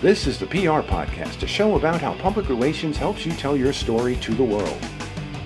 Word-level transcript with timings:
This 0.00 0.28
is 0.28 0.38
the 0.38 0.46
PR 0.46 0.86
Podcast, 0.86 1.42
a 1.42 1.48
show 1.48 1.74
about 1.74 2.00
how 2.00 2.14
public 2.18 2.48
relations 2.48 2.96
helps 2.96 3.26
you 3.26 3.32
tell 3.32 3.56
your 3.56 3.72
story 3.72 4.14
to 4.18 4.32
the 4.32 4.44
world. 4.44 4.78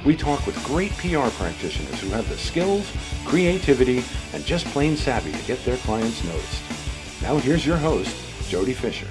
We 0.04 0.14
talk 0.14 0.44
with 0.44 0.62
great 0.62 0.90
PR 0.98 1.30
practitioners 1.30 1.98
who 2.02 2.10
have 2.10 2.28
the 2.28 2.36
skills, 2.36 2.92
creativity, 3.24 4.04
and 4.34 4.44
just 4.44 4.66
plain 4.66 4.94
savvy 4.94 5.32
to 5.32 5.42
get 5.46 5.64
their 5.64 5.78
clients 5.78 6.22
noticed. 6.22 7.22
Now 7.22 7.38
here's 7.38 7.64
your 7.64 7.78
host, 7.78 8.14
Jody 8.50 8.74
Fisher. 8.74 9.06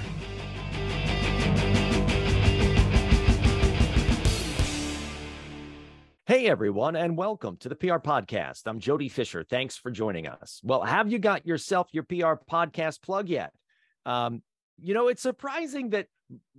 Hey 6.24 6.46
everyone, 6.46 6.94
and 6.94 7.16
welcome 7.16 7.56
to 7.56 7.68
the 7.68 7.74
PR 7.74 7.96
Podcast. 7.96 8.62
I'm 8.66 8.78
Jody 8.78 9.08
Fisher. 9.08 9.42
Thanks 9.42 9.76
for 9.76 9.90
joining 9.90 10.28
us. 10.28 10.60
Well, 10.62 10.84
have 10.84 11.10
you 11.10 11.18
got 11.18 11.44
yourself 11.48 11.88
your 11.90 12.04
PR 12.04 12.38
podcast 12.48 13.02
plug 13.02 13.28
yet? 13.28 13.52
Um, 14.06 14.42
you 14.82 14.94
know, 14.94 15.08
it's 15.08 15.22
surprising 15.22 15.90
that 15.90 16.08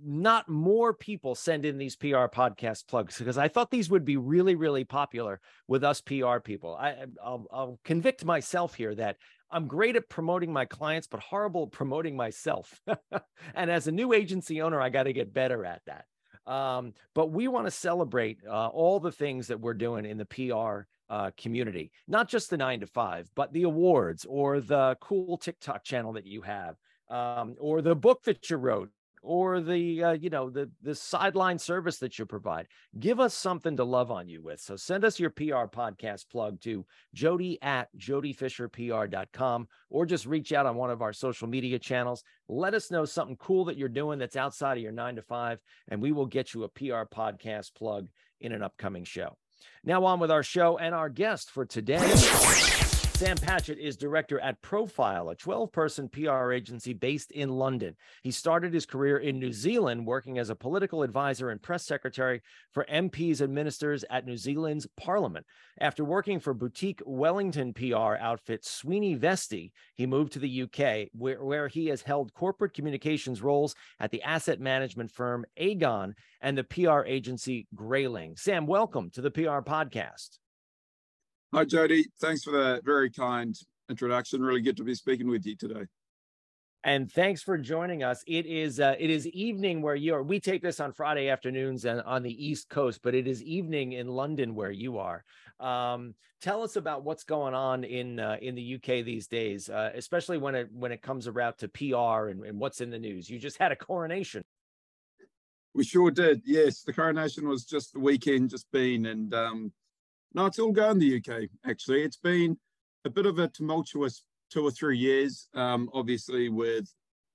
not 0.02 0.48
more 0.48 0.94
people 0.94 1.34
send 1.34 1.66
in 1.66 1.78
these 1.78 1.96
PR 1.96 2.26
podcast 2.26 2.86
plugs 2.86 3.18
because 3.18 3.38
I 3.38 3.48
thought 3.48 3.70
these 3.70 3.90
would 3.90 4.04
be 4.04 4.16
really, 4.16 4.54
really 4.54 4.84
popular 4.84 5.40
with 5.68 5.84
us 5.84 6.00
PR 6.00 6.38
people. 6.38 6.76
I, 6.76 7.06
I'll, 7.22 7.46
I'll 7.52 7.80
convict 7.84 8.24
myself 8.24 8.74
here 8.74 8.94
that 8.94 9.16
I'm 9.50 9.66
great 9.66 9.96
at 9.96 10.08
promoting 10.08 10.52
my 10.52 10.64
clients, 10.64 11.06
but 11.06 11.20
horrible 11.20 11.64
at 11.64 11.72
promoting 11.72 12.16
myself. 12.16 12.80
and 13.54 13.70
as 13.70 13.86
a 13.86 13.92
new 13.92 14.12
agency 14.12 14.62
owner, 14.62 14.80
I 14.80 14.88
got 14.88 15.04
to 15.04 15.12
get 15.12 15.34
better 15.34 15.64
at 15.64 15.82
that. 15.86 16.04
Um, 16.50 16.92
but 17.14 17.30
we 17.30 17.48
want 17.48 17.66
to 17.66 17.70
celebrate 17.70 18.38
uh, 18.46 18.68
all 18.68 19.00
the 19.00 19.12
things 19.12 19.48
that 19.48 19.60
we're 19.60 19.74
doing 19.74 20.04
in 20.04 20.18
the 20.18 20.26
PR 20.26 20.86
uh, 21.08 21.30
community, 21.36 21.90
not 22.08 22.28
just 22.28 22.50
the 22.50 22.56
nine 22.56 22.80
to 22.80 22.86
five, 22.86 23.30
but 23.34 23.52
the 23.52 23.62
awards 23.62 24.26
or 24.28 24.60
the 24.60 24.96
cool 25.00 25.38
TikTok 25.38 25.84
channel 25.84 26.12
that 26.14 26.26
you 26.26 26.42
have, 26.42 26.76
um, 27.10 27.56
or 27.58 27.82
the 27.82 27.94
book 27.94 28.22
that 28.24 28.48
you 28.50 28.56
wrote, 28.56 28.90
or 29.24 29.60
the 29.60 30.04
uh, 30.04 30.12
you 30.12 30.30
know 30.30 30.50
the 30.50 30.70
the 30.82 30.94
sideline 30.94 31.58
service 31.58 31.98
that 31.98 32.18
you 32.18 32.26
provide 32.26 32.68
give 33.00 33.18
us 33.18 33.34
something 33.34 33.76
to 33.76 33.84
love 33.84 34.10
on 34.10 34.28
you 34.28 34.42
with. 34.42 34.60
So 34.60 34.76
send 34.76 35.04
us 35.04 35.18
your 35.18 35.30
pr 35.30 35.64
podcast 35.72 36.28
plug 36.30 36.60
to 36.60 36.84
jody 37.14 37.58
at 37.62 37.88
jodyfisherpr.com 37.98 39.68
or 39.90 40.06
just 40.06 40.26
reach 40.26 40.52
out 40.52 40.66
on 40.66 40.76
one 40.76 40.90
of 40.90 41.02
our 41.02 41.12
social 41.12 41.48
media 41.48 41.78
channels. 41.78 42.22
Let 42.48 42.74
us 42.74 42.90
know 42.90 43.06
something 43.06 43.36
cool 43.36 43.64
that 43.64 43.78
you're 43.78 43.88
doing 43.88 44.18
that's 44.18 44.36
outside 44.36 44.76
of 44.76 44.82
your 44.82 44.92
nine 44.92 45.16
to 45.16 45.22
five 45.22 45.58
and 45.88 46.00
we 46.00 46.12
will 46.12 46.26
get 46.26 46.52
you 46.52 46.64
a 46.64 46.68
pr 46.68 46.84
podcast 46.84 47.74
plug 47.74 48.08
in 48.40 48.52
an 48.52 48.62
upcoming 48.62 49.04
show. 49.04 49.36
Now 49.82 50.04
on 50.04 50.20
with 50.20 50.30
our 50.30 50.42
show 50.42 50.76
and 50.76 50.94
our 50.94 51.08
guest 51.08 51.50
for 51.50 51.64
today 51.64 52.83
Sam 53.16 53.36
Patchett 53.36 53.78
is 53.78 53.96
director 53.96 54.40
at 54.40 54.60
Profile, 54.60 55.28
a 55.28 55.36
12 55.36 55.70
person 55.70 56.08
PR 56.08 56.50
agency 56.50 56.92
based 56.92 57.30
in 57.30 57.48
London. 57.48 57.94
He 58.24 58.32
started 58.32 58.74
his 58.74 58.86
career 58.86 59.18
in 59.18 59.38
New 59.38 59.52
Zealand, 59.52 60.04
working 60.04 60.36
as 60.36 60.50
a 60.50 60.56
political 60.56 61.04
advisor 61.04 61.50
and 61.50 61.62
press 61.62 61.86
secretary 61.86 62.42
for 62.72 62.84
MPs 62.92 63.40
and 63.40 63.54
ministers 63.54 64.04
at 64.10 64.26
New 64.26 64.36
Zealand's 64.36 64.88
parliament. 64.96 65.46
After 65.80 66.04
working 66.04 66.40
for 66.40 66.54
boutique 66.54 67.02
Wellington 67.06 67.72
PR 67.72 68.16
outfit 68.16 68.64
SweeneyVesty, 68.64 69.70
he 69.94 70.06
moved 70.06 70.32
to 70.32 70.40
the 70.40 70.62
UK, 70.62 71.08
where, 71.12 71.42
where 71.44 71.68
he 71.68 71.86
has 71.86 72.02
held 72.02 72.34
corporate 72.34 72.74
communications 72.74 73.40
roles 73.40 73.76
at 74.00 74.10
the 74.10 74.22
asset 74.22 74.58
management 74.58 75.12
firm 75.12 75.44
Aegon 75.56 76.14
and 76.40 76.58
the 76.58 76.64
PR 76.64 77.04
agency 77.06 77.68
Grayling. 77.76 78.34
Sam, 78.36 78.66
welcome 78.66 79.10
to 79.10 79.20
the 79.20 79.30
PR 79.30 79.60
podcast. 79.60 80.38
Hi, 81.54 81.64
Jody. 81.64 82.06
Thanks 82.20 82.42
for 82.42 82.50
that 82.50 82.84
very 82.84 83.08
kind 83.08 83.56
introduction. 83.88 84.42
Really 84.42 84.60
good 84.60 84.76
to 84.78 84.82
be 84.82 84.96
speaking 84.96 85.28
with 85.28 85.46
you 85.46 85.54
today. 85.54 85.82
And 86.82 87.08
thanks 87.12 87.44
for 87.44 87.56
joining 87.56 88.02
us. 88.02 88.24
It 88.26 88.44
is 88.46 88.80
uh, 88.80 88.96
it 88.98 89.08
is 89.08 89.28
evening 89.28 89.80
where 89.80 89.94
you 89.94 90.16
are. 90.16 90.24
We 90.24 90.40
take 90.40 90.62
this 90.62 90.80
on 90.80 90.92
Friday 90.92 91.28
afternoons 91.28 91.84
and 91.84 92.02
on 92.02 92.24
the 92.24 92.44
East 92.44 92.68
Coast, 92.70 93.02
but 93.04 93.14
it 93.14 93.28
is 93.28 93.40
evening 93.40 93.92
in 93.92 94.08
London 94.08 94.56
where 94.56 94.72
you 94.72 94.98
are. 94.98 95.22
Um, 95.60 96.16
tell 96.40 96.64
us 96.64 96.74
about 96.74 97.04
what's 97.04 97.22
going 97.22 97.54
on 97.54 97.84
in 97.84 98.18
uh, 98.18 98.36
in 98.42 98.56
the 98.56 98.74
UK 98.74 99.04
these 99.04 99.28
days, 99.28 99.70
uh, 99.70 99.92
especially 99.94 100.38
when 100.38 100.56
it 100.56 100.68
when 100.72 100.90
it 100.90 101.02
comes 101.02 101.28
around 101.28 101.54
to 101.58 101.68
PR 101.68 102.30
and, 102.30 102.44
and 102.44 102.58
what's 102.58 102.80
in 102.80 102.90
the 102.90 102.98
news. 102.98 103.30
You 103.30 103.38
just 103.38 103.58
had 103.58 103.70
a 103.70 103.76
coronation. 103.76 104.42
We 105.72 105.84
sure 105.84 106.10
did. 106.10 106.42
Yes, 106.44 106.82
the 106.82 106.92
coronation 106.92 107.46
was 107.46 107.64
just 107.64 107.92
the 107.92 108.00
weekend, 108.00 108.50
just 108.50 108.66
been, 108.72 109.06
and 109.06 109.32
um, 109.32 109.72
no, 110.34 110.46
it's 110.46 110.58
all 110.58 110.72
going 110.72 110.98
the 110.98 111.16
UK, 111.16 111.48
actually. 111.64 112.02
It's 112.02 112.16
been 112.16 112.58
a 113.04 113.10
bit 113.10 113.26
of 113.26 113.38
a 113.38 113.48
tumultuous 113.48 114.22
two 114.50 114.64
or 114.64 114.70
three 114.70 114.98
years, 114.98 115.48
um, 115.54 115.88
obviously, 115.94 116.48
with 116.48 116.92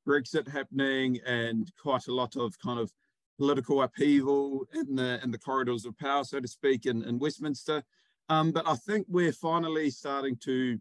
Brexit 0.07 0.47
happening 0.47 1.19
and 1.25 1.71
quite 1.81 2.07
a 2.07 2.13
lot 2.13 2.35
of 2.35 2.57
kind 2.59 2.79
of 2.79 2.91
political 3.37 3.81
upheaval 3.81 4.65
in 4.73 4.95
the 4.95 5.19
in 5.23 5.31
the 5.31 5.37
corridors 5.37 5.85
of 5.85 5.97
power, 5.97 6.23
so 6.23 6.39
to 6.39 6.47
speak, 6.47 6.85
in, 6.85 7.03
in 7.03 7.19
Westminster. 7.19 7.83
Um, 8.27 8.51
but 8.51 8.67
I 8.67 8.75
think 8.75 9.07
we're 9.09 9.31
finally 9.31 9.89
starting 9.89 10.35
to 10.43 10.77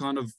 kind 0.00 0.18
of 0.18 0.32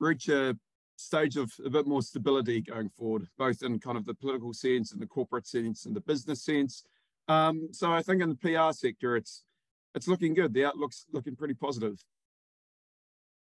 reach 0.00 0.28
a 0.28 0.56
stage 0.96 1.36
of 1.36 1.50
a 1.64 1.70
bit 1.70 1.86
more 1.86 2.02
stability 2.02 2.60
going 2.60 2.90
forward, 2.90 3.26
both 3.38 3.62
in 3.62 3.80
kind 3.80 3.96
of 3.96 4.04
the 4.04 4.14
political 4.14 4.52
sense 4.52 4.92
and 4.92 5.00
the 5.00 5.06
corporate 5.06 5.46
sense 5.46 5.86
and 5.86 5.96
the 5.96 6.00
business 6.00 6.44
sense. 6.44 6.84
Um, 7.26 7.68
so 7.72 7.90
I 7.90 8.02
think 8.02 8.22
in 8.22 8.28
the 8.28 8.34
PR 8.36 8.72
sector, 8.72 9.16
it's 9.16 9.44
it's 9.94 10.08
looking 10.08 10.34
good. 10.34 10.52
The 10.52 10.64
outlook's 10.64 11.06
looking 11.12 11.36
pretty 11.36 11.54
positive. 11.54 12.02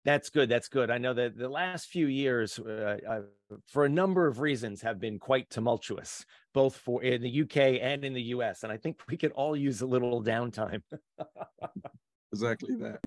That's 0.04 0.30
good. 0.30 0.48
That's 0.48 0.68
good. 0.68 0.88
I 0.88 0.98
know 0.98 1.14
that 1.14 1.36
the 1.36 1.48
last 1.48 1.88
few 1.88 2.06
years, 2.06 2.60
uh, 2.60 2.98
uh, 3.08 3.20
for 3.66 3.84
a 3.84 3.88
number 3.88 4.28
of 4.28 4.38
reasons, 4.38 4.80
have 4.82 5.00
been 5.00 5.18
quite 5.18 5.50
tumultuous, 5.50 6.24
both 6.54 6.76
for 6.76 7.02
in 7.02 7.22
the 7.22 7.42
UK 7.42 7.80
and 7.82 8.04
in 8.04 8.12
the 8.12 8.22
US. 8.22 8.62
And 8.62 8.70
I 8.70 8.76
think 8.76 9.00
we 9.10 9.16
could 9.16 9.32
all 9.32 9.56
use 9.56 9.80
a 9.80 9.86
little 9.86 10.22
downtime. 10.22 10.82
exactly 12.32 12.76
that. 12.76 13.00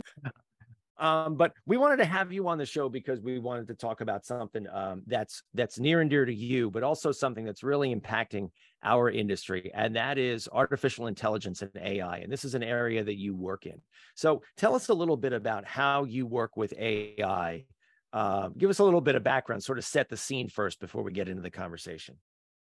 Um, 1.00 1.36
but 1.36 1.54
we 1.64 1.78
wanted 1.78 1.96
to 1.96 2.04
have 2.04 2.30
you 2.30 2.46
on 2.46 2.58
the 2.58 2.66
show 2.66 2.90
because 2.90 3.22
we 3.22 3.38
wanted 3.38 3.66
to 3.68 3.74
talk 3.74 4.02
about 4.02 4.26
something 4.26 4.66
um, 4.70 5.02
that's 5.06 5.42
that's 5.54 5.78
near 5.78 6.02
and 6.02 6.10
dear 6.10 6.26
to 6.26 6.34
you, 6.34 6.70
but 6.70 6.82
also 6.82 7.10
something 7.10 7.44
that's 7.44 7.62
really 7.62 7.94
impacting 7.94 8.50
our 8.82 9.10
industry, 9.10 9.70
and 9.74 9.96
that 9.96 10.18
is 10.18 10.46
artificial 10.52 11.06
intelligence 11.06 11.62
and 11.62 11.70
AI. 11.80 12.18
And 12.18 12.30
this 12.30 12.44
is 12.44 12.54
an 12.54 12.62
area 12.62 13.02
that 13.02 13.16
you 13.16 13.34
work 13.34 13.64
in. 13.64 13.80
So 14.14 14.42
tell 14.58 14.74
us 14.74 14.90
a 14.90 14.94
little 14.94 15.16
bit 15.16 15.32
about 15.32 15.64
how 15.64 16.04
you 16.04 16.26
work 16.26 16.56
with 16.56 16.74
AI. 16.78 17.64
Uh, 18.12 18.48
give 18.58 18.68
us 18.68 18.78
a 18.78 18.84
little 18.84 19.00
bit 19.00 19.14
of 19.14 19.22
background, 19.22 19.64
sort 19.64 19.78
of 19.78 19.84
set 19.86 20.10
the 20.10 20.16
scene 20.18 20.48
first 20.48 20.80
before 20.80 21.02
we 21.02 21.12
get 21.12 21.28
into 21.28 21.42
the 21.42 21.50
conversation. 21.50 22.16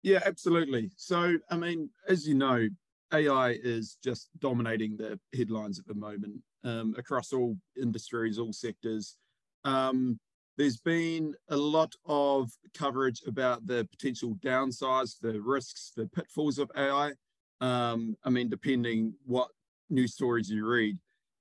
Yeah, 0.03 0.19
absolutely. 0.25 0.91
So, 0.97 1.37
I 1.49 1.55
mean, 1.55 1.89
as 2.09 2.27
you 2.27 2.35
know, 2.35 2.67
AI 3.13 3.51
is 3.51 3.97
just 4.03 4.29
dominating 4.39 4.97
the 4.97 5.17
headlines 5.35 5.79
at 5.79 5.87
the 5.87 5.95
moment 5.95 6.41
um, 6.67 6.93
across 6.97 7.31
all 7.31 7.57
industries, 7.81 8.37
all 8.37 8.53
sectors. 8.53 9.15
Um, 9.63 10.19
there's 10.57 10.77
been 10.77 11.35
a 11.49 11.55
lot 11.55 11.93
of 12.05 12.51
coverage 12.73 13.21
about 13.27 13.65
the 13.67 13.87
potential 13.91 14.35
downsides, 14.43 15.19
the 15.21 15.39
risks, 15.39 15.93
the 15.95 16.07
pitfalls 16.07 16.57
of 16.57 16.71
AI. 16.75 17.13
Um, 17.61 18.15
I 18.23 18.29
mean, 18.29 18.49
depending 18.49 19.13
what 19.25 19.49
news 19.89 20.13
stories 20.13 20.49
you 20.49 20.65
read, 20.65 20.97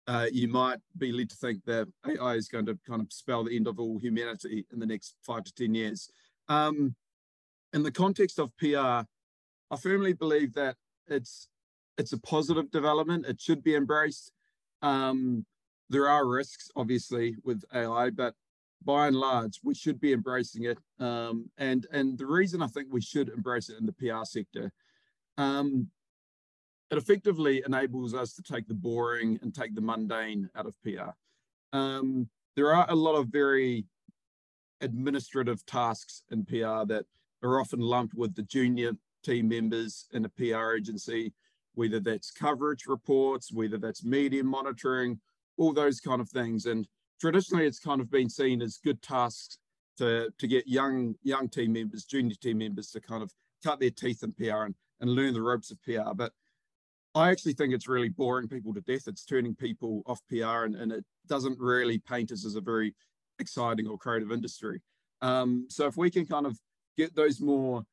uh, 0.06 0.26
you 0.30 0.48
might 0.48 0.78
be 0.98 1.12
led 1.12 1.30
to 1.30 1.36
think 1.36 1.64
that 1.64 1.88
AI 2.06 2.34
is 2.34 2.48
going 2.48 2.66
to 2.66 2.78
kind 2.88 3.00
of 3.00 3.12
spell 3.12 3.42
the 3.42 3.56
end 3.56 3.66
of 3.66 3.80
all 3.80 3.98
humanity 3.98 4.64
in 4.72 4.78
the 4.78 4.86
next 4.86 5.16
five 5.22 5.44
to 5.44 5.52
10 5.54 5.74
years. 5.74 6.10
Um, 6.48 6.94
in 7.72 7.82
the 7.82 7.90
context 7.90 8.38
of 8.38 8.56
PR, 8.58 9.02
I 9.70 9.76
firmly 9.82 10.12
believe 10.12 10.54
that 10.54 10.76
it's 11.08 11.48
it's 11.98 12.12
a 12.12 12.20
positive 12.20 12.70
development. 12.70 13.24
It 13.26 13.40
should 13.40 13.64
be 13.64 13.74
embraced. 13.74 14.30
Um, 14.86 15.44
there 15.90 16.08
are 16.08 16.26
risks, 16.26 16.70
obviously, 16.76 17.36
with 17.44 17.64
AI, 17.74 18.10
but 18.10 18.34
by 18.84 19.08
and 19.08 19.16
large, 19.16 19.58
we 19.64 19.74
should 19.74 20.00
be 20.00 20.12
embracing 20.12 20.64
it. 20.64 20.78
Um, 21.00 21.50
and 21.58 21.86
and 21.90 22.16
the 22.16 22.26
reason 22.26 22.62
I 22.62 22.68
think 22.68 22.88
we 22.90 23.00
should 23.00 23.28
embrace 23.28 23.68
it 23.68 23.78
in 23.78 23.86
the 23.86 23.92
PR 23.92 24.24
sector, 24.24 24.72
um, 25.38 25.88
it 26.90 26.98
effectively 26.98 27.64
enables 27.66 28.14
us 28.14 28.32
to 28.34 28.42
take 28.42 28.68
the 28.68 28.74
boring 28.74 29.40
and 29.42 29.52
take 29.52 29.74
the 29.74 29.80
mundane 29.80 30.48
out 30.54 30.66
of 30.66 30.80
PR. 30.82 31.10
Um, 31.72 32.28
there 32.54 32.72
are 32.72 32.86
a 32.88 32.94
lot 32.94 33.16
of 33.16 33.26
very 33.26 33.86
administrative 34.80 35.66
tasks 35.66 36.22
in 36.30 36.44
PR 36.44 36.84
that 36.86 37.06
are 37.42 37.60
often 37.60 37.80
lumped 37.80 38.14
with 38.14 38.36
the 38.36 38.42
junior 38.42 38.92
team 39.24 39.48
members 39.48 40.06
in 40.12 40.24
a 40.24 40.28
PR 40.28 40.74
agency 40.74 41.32
whether 41.76 42.00
that's 42.00 42.30
coverage 42.30 42.86
reports, 42.86 43.52
whether 43.52 43.78
that's 43.78 44.04
media 44.04 44.42
monitoring, 44.42 45.20
all 45.58 45.72
those 45.72 46.00
kind 46.00 46.20
of 46.20 46.28
things. 46.28 46.66
And 46.66 46.88
traditionally, 47.20 47.66
it's 47.66 47.78
kind 47.78 48.00
of 48.00 48.10
been 48.10 48.28
seen 48.28 48.60
as 48.62 48.78
good 48.82 49.00
tasks 49.02 49.58
to, 49.98 50.30
to 50.38 50.46
get 50.46 50.66
young 50.66 51.14
young 51.22 51.48
team 51.48 51.72
members, 51.72 52.04
junior 52.04 52.34
team 52.40 52.58
members 52.58 52.90
to 52.90 53.00
kind 53.00 53.22
of 53.22 53.32
cut 53.62 53.78
their 53.78 53.90
teeth 53.90 54.22
in 54.22 54.32
PR 54.32 54.64
and, 54.64 54.74
and 55.00 55.10
learn 55.10 55.34
the 55.34 55.42
ropes 55.42 55.70
of 55.70 55.82
PR. 55.82 56.14
But 56.14 56.32
I 57.14 57.30
actually 57.30 57.54
think 57.54 57.72
it's 57.72 57.88
really 57.88 58.10
boring 58.10 58.48
people 58.48 58.74
to 58.74 58.80
death. 58.82 59.06
It's 59.06 59.24
turning 59.24 59.54
people 59.54 60.02
off 60.06 60.20
PR 60.28 60.64
and, 60.64 60.74
and 60.74 60.92
it 60.92 61.04
doesn't 61.26 61.58
really 61.58 61.98
paint 61.98 62.32
us 62.32 62.44
as 62.44 62.56
a 62.56 62.60
very 62.60 62.94
exciting 63.38 63.86
or 63.86 63.96
creative 63.98 64.32
industry. 64.32 64.82
Um, 65.22 65.66
so 65.68 65.86
if 65.86 65.96
we 65.96 66.10
can 66.10 66.26
kind 66.26 66.46
of 66.46 66.58
get 66.96 67.14
those 67.14 67.40
more 67.40 67.84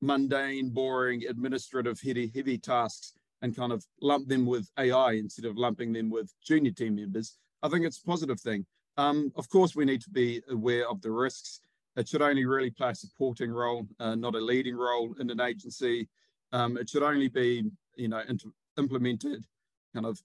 mundane, 0.00 0.70
boring, 0.70 1.24
administrative, 1.28 2.00
heavy, 2.00 2.30
heavy 2.34 2.58
tasks 2.58 3.12
and 3.42 3.56
kind 3.56 3.72
of 3.72 3.84
lump 4.00 4.28
them 4.28 4.46
with 4.46 4.70
AI 4.78 5.12
instead 5.12 5.44
of 5.44 5.56
lumping 5.56 5.92
them 5.92 6.10
with 6.10 6.32
junior 6.46 6.72
team 6.72 6.96
members, 6.96 7.36
I 7.62 7.68
think 7.68 7.84
it's 7.84 7.98
a 7.98 8.06
positive 8.06 8.40
thing. 8.40 8.66
Um, 8.96 9.32
of 9.36 9.48
course, 9.48 9.74
we 9.74 9.84
need 9.84 10.02
to 10.02 10.10
be 10.10 10.42
aware 10.50 10.88
of 10.88 11.00
the 11.00 11.10
risks. 11.10 11.60
It 11.96 12.08
should 12.08 12.22
only 12.22 12.44
really 12.44 12.70
play 12.70 12.90
a 12.90 12.94
supporting 12.94 13.50
role, 13.50 13.86
uh, 13.98 14.14
not 14.14 14.34
a 14.34 14.40
leading 14.40 14.76
role 14.76 15.14
in 15.18 15.30
an 15.30 15.40
agency. 15.40 16.08
Um, 16.52 16.76
it 16.76 16.88
should 16.88 17.02
only 17.02 17.28
be, 17.28 17.70
you 17.96 18.08
know, 18.08 18.22
implemented 18.78 19.44
kind 19.94 20.06
of 20.06 20.20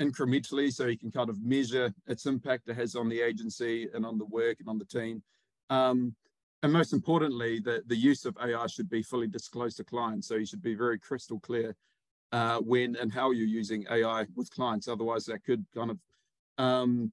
incrementally 0.00 0.72
so 0.72 0.86
you 0.86 0.98
can 0.98 1.10
kind 1.10 1.28
of 1.28 1.42
measure 1.42 1.92
its 2.06 2.26
impact 2.26 2.68
it 2.68 2.76
has 2.76 2.94
on 2.94 3.08
the 3.08 3.20
agency 3.20 3.88
and 3.94 4.06
on 4.06 4.18
the 4.18 4.26
work 4.26 4.58
and 4.60 4.68
on 4.68 4.78
the 4.78 4.84
team. 4.84 5.22
Um, 5.70 6.14
and 6.62 6.72
most 6.72 6.92
importantly, 6.92 7.60
the, 7.60 7.82
the 7.86 7.96
use 7.96 8.24
of 8.24 8.36
AI 8.42 8.66
should 8.66 8.88
be 8.88 9.02
fully 9.02 9.28
disclosed 9.28 9.76
to 9.78 9.84
clients. 9.84 10.28
So 10.28 10.34
you 10.34 10.46
should 10.46 10.62
be 10.62 10.74
very 10.74 10.98
crystal 10.98 11.38
clear 11.40 11.74
uh, 12.32 12.58
when 12.58 12.96
and 12.96 13.12
how 13.12 13.30
you're 13.30 13.46
using 13.46 13.86
AI 13.90 14.26
with 14.36 14.50
clients. 14.50 14.88
Otherwise, 14.88 15.24
that 15.26 15.44
could 15.44 15.64
kind 15.74 15.90
of 15.90 15.98
um, 16.58 17.12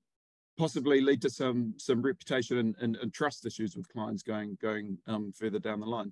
possibly 0.58 1.02
lead 1.02 1.22
to 1.22 1.30
some 1.30 1.74
some 1.78 2.02
reputation 2.02 2.58
and, 2.58 2.76
and, 2.80 2.96
and, 2.98 3.14
trust 3.14 3.46
issues 3.46 3.76
with 3.76 3.88
clients 3.90 4.24
going 4.24 4.58
going 4.62 4.98
um, 5.08 5.32
further 5.38 5.60
down 5.60 5.80
the 5.80 5.86
line. 5.86 6.12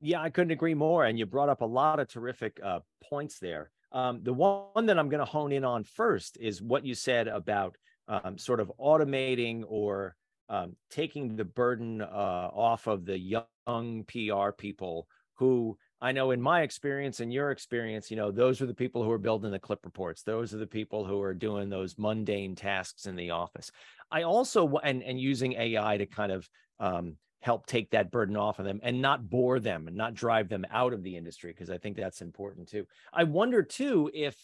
Yeah, 0.00 0.22
I 0.22 0.30
couldn't 0.30 0.52
agree 0.52 0.74
more. 0.74 1.04
And 1.04 1.18
you 1.18 1.26
brought 1.26 1.48
up 1.48 1.60
a 1.60 1.66
lot 1.66 2.00
of 2.00 2.08
terrific 2.08 2.58
uh, 2.62 2.80
points 3.02 3.38
there. 3.38 3.70
Um, 3.92 4.22
the 4.22 4.32
one 4.32 4.86
that 4.86 4.98
I'm 4.98 5.08
going 5.08 5.20
to 5.20 5.30
hone 5.30 5.52
in 5.52 5.64
on 5.64 5.84
first 5.84 6.38
is 6.40 6.62
what 6.62 6.86
you 6.86 6.94
said 6.94 7.28
about 7.28 7.76
um, 8.08 8.38
sort 8.38 8.60
of 8.60 8.72
automating 8.80 9.64
or 9.66 10.16
um, 10.48 10.76
taking 10.90 11.36
the 11.36 11.44
burden 11.44 12.00
uh, 12.00 12.04
off 12.52 12.86
of 12.86 13.04
the 13.04 13.18
young 13.18 14.04
PR 14.06 14.50
people 14.56 15.06
who 15.34 15.76
I 16.02 16.12
know 16.12 16.30
in 16.30 16.40
my 16.40 16.62
experience 16.62 17.20
and 17.20 17.32
your 17.32 17.50
experience, 17.50 18.10
you 18.10 18.16
know, 18.16 18.30
those 18.30 18.62
are 18.62 18.66
the 18.66 18.74
people 18.74 19.04
who 19.04 19.10
are 19.10 19.18
building 19.18 19.50
the 19.50 19.58
clip 19.58 19.80
reports. 19.84 20.22
Those 20.22 20.54
are 20.54 20.58
the 20.58 20.66
people 20.66 21.04
who 21.04 21.20
are 21.20 21.34
doing 21.34 21.68
those 21.68 21.98
mundane 21.98 22.54
tasks 22.54 23.06
in 23.06 23.16
the 23.16 23.30
office. 23.30 23.70
I 24.10 24.22
also 24.22 24.78
and 24.78 25.02
and 25.02 25.20
using 25.20 25.52
AI 25.52 25.98
to 25.98 26.06
kind 26.06 26.32
of 26.32 26.48
um, 26.78 27.16
help 27.40 27.66
take 27.66 27.90
that 27.90 28.10
burden 28.10 28.36
off 28.36 28.58
of 28.58 28.64
them 28.64 28.80
and 28.82 29.00
not 29.00 29.28
bore 29.28 29.60
them 29.60 29.88
and 29.88 29.96
not 29.96 30.14
drive 30.14 30.48
them 30.48 30.64
out 30.70 30.92
of 30.92 31.02
the 31.02 31.16
industry 31.16 31.52
because 31.52 31.70
I 31.70 31.78
think 31.78 31.96
that's 31.96 32.22
important 32.22 32.68
too. 32.68 32.86
I 33.12 33.24
wonder 33.24 33.62
too 33.62 34.10
if 34.14 34.36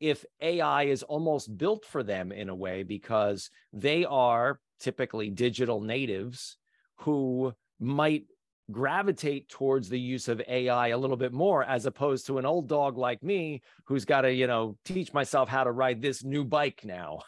if 0.00 0.24
AI 0.40 0.84
is 0.84 1.02
almost 1.02 1.56
built 1.56 1.84
for 1.84 2.02
them 2.02 2.32
in 2.32 2.48
a 2.48 2.54
way 2.54 2.82
because 2.82 3.50
they 3.72 4.04
are 4.04 4.58
typically 4.80 5.30
digital 5.30 5.80
natives 5.80 6.56
who 6.96 7.52
might 7.78 8.24
gravitate 8.72 9.48
towards 9.48 9.88
the 9.88 10.00
use 10.00 10.28
of 10.28 10.42
AI 10.48 10.88
a 10.88 10.98
little 10.98 11.16
bit 11.16 11.32
more 11.32 11.64
as 11.64 11.86
opposed 11.86 12.26
to 12.26 12.38
an 12.38 12.46
old 12.46 12.68
dog 12.68 12.96
like 12.96 13.22
me 13.22 13.62
who's 13.84 14.04
got 14.04 14.22
to, 14.22 14.32
you 14.32 14.46
know, 14.46 14.76
teach 14.84 15.12
myself 15.12 15.48
how 15.48 15.64
to 15.64 15.70
ride 15.70 16.00
this 16.00 16.24
new 16.24 16.44
bike 16.44 16.82
now. 16.84 17.20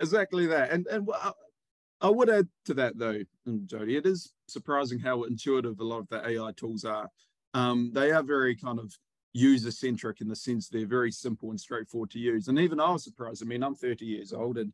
exactly 0.00 0.46
that. 0.46 0.70
And 0.70 0.86
and 0.86 1.08
I 2.00 2.08
would 2.08 2.30
add 2.30 2.48
to 2.66 2.74
that 2.74 2.96
though, 2.96 3.20
Jody, 3.66 3.96
it 3.96 4.06
is 4.06 4.32
surprising 4.48 4.98
how 4.98 5.24
intuitive 5.24 5.78
a 5.80 5.84
lot 5.84 6.00
of 6.00 6.08
the 6.08 6.26
AI 6.26 6.52
tools 6.56 6.84
are. 6.84 7.08
Um, 7.52 7.90
they 7.92 8.10
are 8.10 8.22
very 8.22 8.56
kind 8.56 8.78
of 8.78 8.92
user 9.32 9.70
centric 9.70 10.20
in 10.20 10.28
the 10.28 10.36
sense 10.36 10.68
they're 10.68 10.86
very 10.86 11.12
simple 11.12 11.50
and 11.50 11.60
straightforward 11.60 12.10
to 12.10 12.18
use. 12.18 12.48
And 12.48 12.58
even 12.58 12.80
I 12.80 12.90
was 12.92 13.04
surprised. 13.04 13.42
I 13.42 13.46
mean, 13.46 13.62
I'm 13.62 13.74
30 13.74 14.04
years 14.04 14.32
old 14.32 14.58
and 14.58 14.72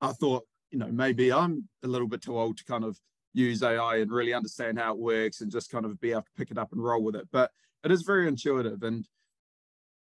I 0.00 0.12
thought, 0.12 0.44
you 0.70 0.78
know, 0.78 0.88
maybe 0.88 1.32
I'm 1.32 1.68
a 1.82 1.88
little 1.88 2.06
bit 2.06 2.22
too 2.22 2.38
old 2.38 2.58
to 2.58 2.64
kind 2.64 2.84
of 2.84 2.98
use 3.32 3.62
AI 3.62 3.96
and 3.96 4.10
really 4.10 4.34
understand 4.34 4.78
how 4.78 4.92
it 4.92 4.98
works 4.98 5.40
and 5.40 5.50
just 5.50 5.70
kind 5.70 5.84
of 5.84 6.00
be 6.00 6.12
able 6.12 6.22
to 6.22 6.30
pick 6.36 6.50
it 6.50 6.58
up 6.58 6.72
and 6.72 6.82
roll 6.82 7.02
with 7.02 7.16
it. 7.16 7.28
But 7.30 7.52
it 7.84 7.90
is 7.90 8.02
very 8.02 8.28
intuitive. 8.28 8.82
And 8.82 9.06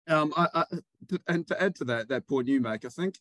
um, 0.08 0.34
I, 0.38 0.48
I 0.54 0.66
and 1.28 1.48
to 1.48 1.62
add 1.62 1.76
to 1.76 1.86
that 1.86 2.10
that 2.10 2.28
point 2.28 2.48
you 2.48 2.62
make, 2.62 2.86
I 2.86 2.90
think 2.90 3.20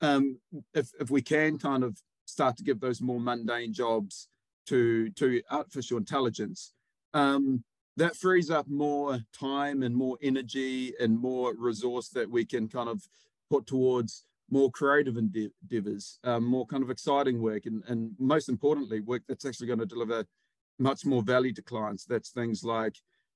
um, 0.00 0.38
if 0.74 0.90
if 1.00 1.10
we 1.10 1.22
can 1.22 1.58
kind 1.58 1.82
of 1.82 2.02
start 2.26 2.56
to 2.58 2.64
give 2.64 2.80
those 2.80 3.00
more 3.00 3.20
mundane 3.20 3.72
jobs 3.72 4.28
to 4.66 5.10
to 5.10 5.42
artificial 5.50 5.98
intelligence, 5.98 6.72
um, 7.14 7.64
that 7.96 8.16
frees 8.16 8.50
up 8.50 8.68
more 8.68 9.20
time 9.32 9.82
and 9.82 9.94
more 9.94 10.18
energy 10.22 10.92
and 11.00 11.18
more 11.18 11.54
resource 11.56 12.08
that 12.10 12.30
we 12.30 12.44
can 12.44 12.68
kind 12.68 12.88
of 12.88 13.06
put 13.50 13.66
towards 13.66 14.24
more 14.54 14.70
creative 14.70 15.16
endeavors, 15.16 16.20
um, 16.22 16.44
more 16.44 16.64
kind 16.64 16.84
of 16.84 16.88
exciting 16.88 17.42
work, 17.42 17.66
and, 17.66 17.82
and 17.88 18.12
most 18.20 18.48
importantly, 18.48 19.00
work 19.00 19.22
that's 19.26 19.44
actually 19.44 19.66
going 19.66 19.80
to 19.80 19.94
deliver 19.94 20.24
much 20.78 21.04
more 21.04 21.22
value 21.24 21.52
to 21.52 21.60
clients. 21.60 22.04
That's 22.04 22.30
things 22.30 22.62
like 22.62 22.94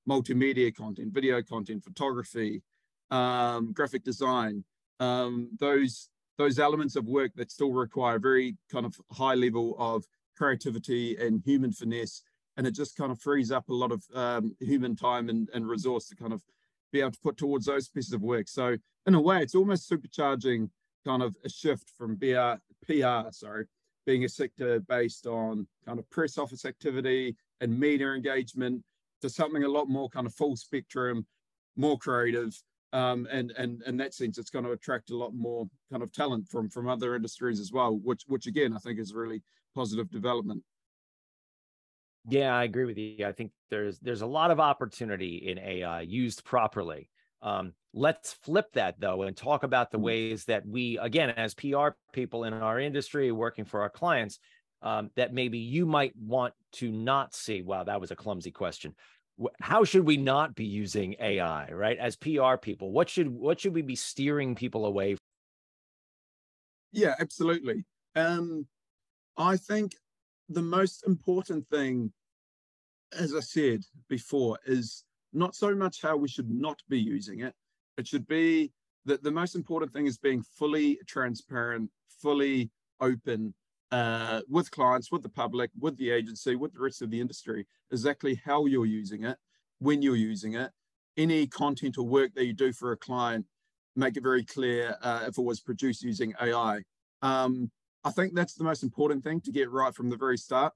multimedia 0.09 0.73
content, 0.73 1.13
video 1.13 1.41
content, 1.43 1.83
photography, 1.83 2.63
um, 3.11 3.73
graphic 3.73 4.05
design, 4.05 4.63
um, 5.01 5.49
those 5.59 6.09
those 6.37 6.57
elements 6.57 6.95
of 6.95 7.05
work 7.05 7.31
that 7.35 7.51
still 7.51 7.73
require 7.73 8.17
very 8.17 8.55
kind 8.71 8.85
of 8.85 8.95
high 9.11 9.33
level 9.33 9.75
of 9.77 10.05
creativity 10.37 11.17
and 11.17 11.41
human 11.43 11.73
finesse 11.73 12.23
and 12.55 12.65
it 12.65 12.73
just 12.73 12.95
kind 12.95 13.11
of 13.11 13.19
frees 13.19 13.51
up 13.51 13.67
a 13.67 13.73
lot 13.73 13.91
of 13.91 14.01
um, 14.15 14.55
human 14.61 14.95
time 14.95 15.27
and, 15.27 15.49
and 15.53 15.67
resource 15.67 16.07
to 16.07 16.15
kind 16.15 16.31
of 16.31 16.41
be 16.93 17.01
able 17.01 17.11
to 17.11 17.19
put 17.21 17.35
towards 17.35 17.65
those 17.65 17.89
pieces 17.89 18.13
of 18.13 18.21
work. 18.21 18.47
So 18.47 18.77
in 19.05 19.15
a 19.15 19.21
way, 19.21 19.41
it's 19.41 19.55
almost 19.55 19.89
supercharging 19.89 20.69
kind 21.05 21.21
of 21.21 21.35
a 21.43 21.49
shift 21.49 21.91
from 21.97 22.15
BR, 22.15 22.55
PR, 22.85 23.31
sorry, 23.31 23.65
being 24.05 24.25
a 24.25 24.29
sector 24.29 24.79
based 24.79 25.27
on 25.27 25.67
kind 25.85 25.99
of 25.99 26.09
press 26.09 26.37
office 26.37 26.65
activity 26.65 27.35
and 27.61 27.77
media 27.77 28.11
engagement 28.13 28.83
to 29.21 29.29
something 29.29 29.63
a 29.63 29.69
lot 29.69 29.89
more 29.89 30.09
kind 30.09 30.25
of 30.25 30.33
full 30.33 30.55
spectrum, 30.55 31.25
more 31.75 31.97
creative. 31.97 32.53
Um, 32.91 33.27
and 33.31 33.51
and 33.51 33.83
in 33.83 33.97
that 33.97 34.13
sense, 34.13 34.37
it's 34.37 34.49
going 34.49 34.65
to 34.65 34.71
attract 34.71 35.11
a 35.11 35.17
lot 35.17 35.33
more 35.33 35.67
kind 35.91 36.01
of 36.01 36.11
talent 36.11 36.47
from 36.49 36.69
from 36.69 36.87
other 36.87 37.15
industries 37.15 37.59
as 37.59 37.71
well, 37.71 37.99
which 38.03 38.23
which 38.27 38.47
again 38.47 38.73
I 38.73 38.79
think 38.79 38.99
is 38.99 39.13
really 39.13 39.43
positive 39.75 40.09
development. 40.09 40.63
Yeah, 42.27 42.55
I 42.55 42.63
agree 42.63 42.85
with 42.85 42.97
you. 42.97 43.25
I 43.25 43.31
think 43.31 43.51
there's 43.69 43.99
there's 43.99 44.21
a 44.21 44.27
lot 44.27 44.51
of 44.51 44.59
opportunity 44.59 45.37
in 45.37 45.59
AI 45.59 46.01
used 46.01 46.43
properly. 46.43 47.09
Um, 47.41 47.73
let's 47.93 48.33
flip 48.33 48.67
that 48.73 48.99
though 48.99 49.23
and 49.23 49.35
talk 49.35 49.63
about 49.63 49.91
the 49.91 49.97
mm. 49.97 50.03
ways 50.03 50.45
that 50.45 50.65
we, 50.65 50.97
again, 50.97 51.31
as 51.31 51.53
PR 51.53 51.89
people 52.13 52.43
in 52.43 52.53
our 52.53 52.79
industry 52.79 53.31
working 53.31 53.65
for 53.65 53.81
our 53.81 53.89
clients, 53.89 54.39
um, 54.81 55.09
that 55.15 55.33
maybe 55.33 55.57
you 55.57 55.85
might 55.85 56.13
want 56.15 56.53
to 56.73 56.91
not 56.91 57.33
see. 57.33 57.61
Wow, 57.61 57.83
that 57.83 57.99
was 57.99 58.11
a 58.11 58.15
clumsy 58.15 58.51
question. 58.51 58.95
How 59.61 59.83
should 59.83 60.05
we 60.05 60.17
not 60.17 60.55
be 60.55 60.65
using 60.65 61.15
AI, 61.19 61.71
right? 61.71 61.97
As 61.97 62.15
PR 62.15 62.55
people, 62.61 62.91
what 62.91 63.09
should 63.09 63.29
what 63.29 63.59
should 63.59 63.73
we 63.73 63.81
be 63.81 63.95
steering 63.95 64.55
people 64.55 64.85
away? 64.85 65.15
From? 65.15 65.19
Yeah, 66.91 67.15
absolutely. 67.19 67.85
Um, 68.15 68.67
I 69.37 69.57
think 69.57 69.93
the 70.49 70.61
most 70.61 71.05
important 71.07 71.67
thing, 71.69 72.11
as 73.17 73.33
I 73.33 73.39
said 73.39 73.83
before, 74.09 74.57
is 74.65 75.03
not 75.33 75.55
so 75.55 75.75
much 75.75 76.01
how 76.01 76.17
we 76.17 76.27
should 76.27 76.49
not 76.49 76.79
be 76.89 76.99
using 76.99 77.41
it. 77.41 77.53
It 77.97 78.07
should 78.07 78.27
be 78.27 78.71
that 79.05 79.23
the 79.23 79.31
most 79.31 79.55
important 79.55 79.93
thing 79.93 80.07
is 80.07 80.17
being 80.17 80.43
fully 80.57 80.99
transparent, 81.07 81.89
fully 82.21 82.69
open 82.99 83.53
uh, 83.91 84.41
with 84.47 84.69
clients, 84.71 85.11
with 85.11 85.23
the 85.23 85.29
public, 85.29 85.71
with 85.79 85.97
the 85.97 86.11
agency, 86.11 86.55
with 86.55 86.73
the 86.73 86.79
rest 86.79 87.01
of 87.01 87.09
the 87.09 87.19
industry, 87.19 87.65
exactly 87.91 88.39
how 88.45 88.65
you're 88.65 88.85
using 88.85 89.23
it, 89.23 89.37
when 89.79 90.01
you're 90.01 90.15
using 90.15 90.53
it, 90.53 90.71
any 91.17 91.47
content 91.47 91.97
or 91.97 92.05
work 92.05 92.33
that 92.35 92.45
you 92.45 92.53
do 92.53 92.71
for 92.71 92.91
a 92.91 92.97
client, 92.97 93.45
make 93.95 94.15
it 94.15 94.23
very 94.23 94.43
clear 94.43 94.95
uh, 95.01 95.25
if 95.27 95.37
it 95.37 95.41
was 95.41 95.59
produced 95.59 96.03
using 96.03 96.33
AI. 96.41 96.81
Um, 97.21 97.71
I 98.03 98.11
think 98.11 98.33
that's 98.33 98.53
the 98.53 98.63
most 98.63 98.83
important 98.83 99.23
thing 99.23 99.41
to 99.41 99.51
get 99.51 99.69
right 99.71 99.93
from 99.93 100.09
the 100.09 100.17
very 100.17 100.37
start. 100.37 100.73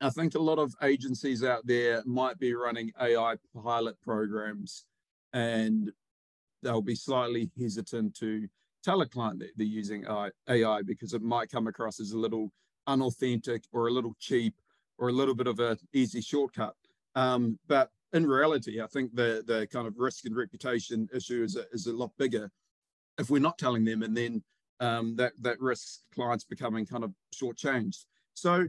I 0.00 0.10
think 0.10 0.34
a 0.34 0.40
lot 0.40 0.58
of 0.58 0.74
agencies 0.82 1.44
out 1.44 1.66
there 1.66 2.02
might 2.06 2.38
be 2.38 2.54
running 2.54 2.90
AI 3.00 3.36
pilot 3.62 4.00
programs 4.00 4.86
and 5.32 5.92
they'll 6.62 6.80
be 6.80 6.94
slightly 6.94 7.50
hesitant 7.58 8.14
to 8.16 8.48
tell 8.82 9.02
a 9.02 9.06
client 9.06 9.40
that 9.40 9.50
they're 9.56 9.66
using 9.66 10.06
AI 10.48 10.82
because 10.82 11.12
it 11.12 11.22
might 11.22 11.50
come 11.50 11.66
across 11.66 12.00
as 12.00 12.12
a 12.12 12.18
little 12.18 12.50
unauthentic 12.86 13.64
or 13.72 13.88
a 13.88 13.92
little 13.92 14.16
cheap 14.18 14.54
or 14.98 15.08
a 15.08 15.12
little 15.12 15.34
bit 15.34 15.46
of 15.46 15.60
an 15.60 15.76
easy 15.92 16.20
shortcut. 16.20 16.74
Um, 17.14 17.58
but 17.66 17.90
in 18.12 18.26
reality, 18.26 18.80
I 18.80 18.86
think 18.86 19.14
the 19.14 19.42
the 19.46 19.66
kind 19.68 19.86
of 19.86 19.98
risk 19.98 20.24
and 20.24 20.36
reputation 20.36 21.08
issue 21.14 21.42
is 21.42 21.56
a, 21.56 21.64
is 21.72 21.86
a 21.86 21.92
lot 21.92 22.10
bigger 22.18 22.50
if 23.18 23.30
we're 23.30 23.40
not 23.40 23.58
telling 23.58 23.84
them, 23.84 24.02
and 24.02 24.16
then 24.16 24.42
um, 24.80 25.14
that 25.16 25.32
that 25.40 25.60
risks 25.60 26.02
clients 26.14 26.44
becoming 26.44 26.86
kind 26.86 27.04
of 27.04 27.12
shortchanged. 27.34 28.06
So 28.34 28.66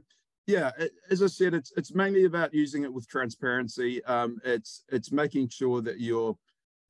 yeah, 0.47 0.71
as 1.09 1.21
I 1.21 1.27
said, 1.27 1.53
it's 1.53 1.71
it's 1.77 1.93
mainly 1.93 2.25
about 2.25 2.53
using 2.53 2.83
it 2.83 2.93
with 2.93 3.07
transparency. 3.07 4.03
Um, 4.05 4.39
it's 4.43 4.83
it's 4.89 5.11
making 5.11 5.49
sure 5.49 5.81
that 5.81 5.99
you're 5.99 6.35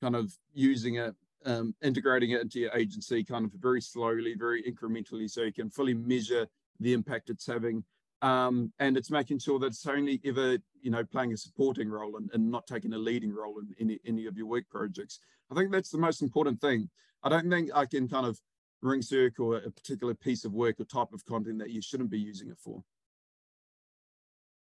kind 0.01 0.15
of 0.15 0.33
using 0.53 0.95
it, 0.95 1.15
um, 1.45 1.75
integrating 1.83 2.31
it 2.31 2.41
into 2.41 2.59
your 2.59 2.75
agency, 2.75 3.23
kind 3.23 3.45
of 3.45 3.51
very 3.53 3.81
slowly, 3.81 4.35
very 4.37 4.63
incrementally, 4.63 5.29
so 5.29 5.43
you 5.43 5.53
can 5.53 5.69
fully 5.69 5.93
measure 5.93 6.47
the 6.79 6.93
impact 6.93 7.29
it's 7.29 7.45
having. 7.45 7.83
Um, 8.23 8.71
and 8.79 8.97
it's 8.97 9.09
making 9.09 9.39
sure 9.39 9.57
that 9.59 9.67
it's 9.67 9.85
only 9.87 10.21
ever, 10.23 10.57
you 10.81 10.91
know, 10.91 11.03
playing 11.03 11.33
a 11.33 11.37
supporting 11.37 11.89
role 11.89 12.17
and, 12.17 12.29
and 12.33 12.51
not 12.51 12.67
taking 12.67 12.93
a 12.93 12.97
leading 12.97 13.33
role 13.33 13.59
in 13.59 13.75
any, 13.79 13.99
any 14.05 14.27
of 14.27 14.37
your 14.37 14.45
work 14.45 14.65
projects. 14.69 15.19
I 15.51 15.55
think 15.55 15.71
that's 15.71 15.89
the 15.89 15.97
most 15.97 16.21
important 16.21 16.61
thing. 16.61 16.89
I 17.23 17.29
don't 17.29 17.49
think 17.49 17.71
I 17.73 17.85
can 17.85 18.07
kind 18.07 18.27
of 18.27 18.39
ring 18.81 19.01
circle 19.01 19.55
a 19.55 19.71
particular 19.71 20.13
piece 20.13 20.45
of 20.45 20.53
work 20.53 20.79
or 20.79 20.85
type 20.85 21.13
of 21.13 21.25
content 21.25 21.59
that 21.59 21.71
you 21.71 21.81
shouldn't 21.81 22.09
be 22.09 22.19
using 22.19 22.49
it 22.49 22.57
for. 22.63 22.83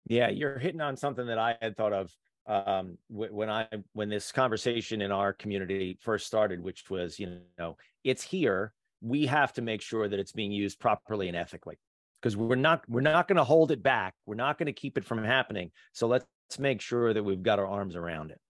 Yeah, 0.07 0.29
you're 0.29 0.59
hitting 0.59 0.81
on 0.81 0.97
something 0.97 1.27
that 1.27 1.39
I 1.39 1.57
had 1.61 1.77
thought 1.77 1.93
of 1.93 2.15
um, 2.47 2.99
when 3.09 3.49
I 3.49 3.67
when 3.95 4.09
this 4.09 4.33
conversation 4.33 5.01
in 5.01 5.11
our 5.11 5.33
community 5.33 5.99
first 6.01 6.27
started, 6.27 6.61
which 6.61 6.91
was 6.91 7.19
you 7.19 7.41
know 7.59 7.77
it's 8.03 8.23
here. 8.23 8.73
We 9.01 9.27
have 9.27 9.53
to 9.55 9.63
make 9.63 9.83
sure 9.83 10.09
that 10.09 10.19
it's 10.19 10.33
being 10.33 10.53
used 10.53 10.79
properly 10.81 11.29
and 11.29 11.37
ethically 11.37 11.79
because 12.21 12.37
we're 12.37 12.55
not 12.57 12.83
we're 12.89 13.03
not 13.03 13.29
going 13.29 13.37
to 13.37 13.45
hold 13.45 13.71
it 13.71 13.83
back. 13.83 14.15
We're 14.27 14.35
not 14.35 14.59
going 14.59 14.67
to 14.67 14.73
keep 14.73 14.97
it 14.97 15.05
from 15.05 15.23
happening. 15.23 15.71
So 15.93 16.07
let's 16.07 16.27
make 16.59 16.81
sure 16.81 17.13
that 17.13 17.23
we've 17.23 17.43
got 17.43 17.59
our 17.59 17.67
arms 17.67 17.97
around 17.97 18.31
it. 18.31 18.41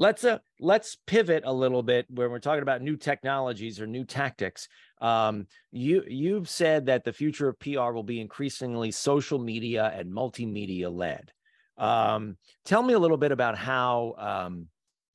Let's 0.00 0.22
uh 0.22 0.38
let's 0.60 0.96
pivot 1.06 1.42
a 1.44 1.52
little 1.52 1.82
bit 1.82 2.06
when 2.08 2.30
we're 2.30 2.38
talking 2.38 2.62
about 2.62 2.82
new 2.82 2.96
technologies 2.96 3.80
or 3.80 3.86
new 3.86 4.04
tactics. 4.04 4.68
Um, 5.00 5.48
you 5.72 6.04
you've 6.06 6.48
said 6.48 6.86
that 6.86 7.04
the 7.04 7.12
future 7.12 7.48
of 7.48 7.58
PR 7.58 7.90
will 7.90 8.04
be 8.04 8.20
increasingly 8.20 8.92
social 8.92 9.40
media 9.40 9.92
and 9.94 10.12
multimedia 10.12 10.94
led. 10.94 11.32
Um, 11.76 12.36
tell 12.64 12.82
me 12.82 12.94
a 12.94 12.98
little 12.98 13.16
bit 13.16 13.32
about 13.32 13.58
how 13.58 14.14
um, 14.18 14.66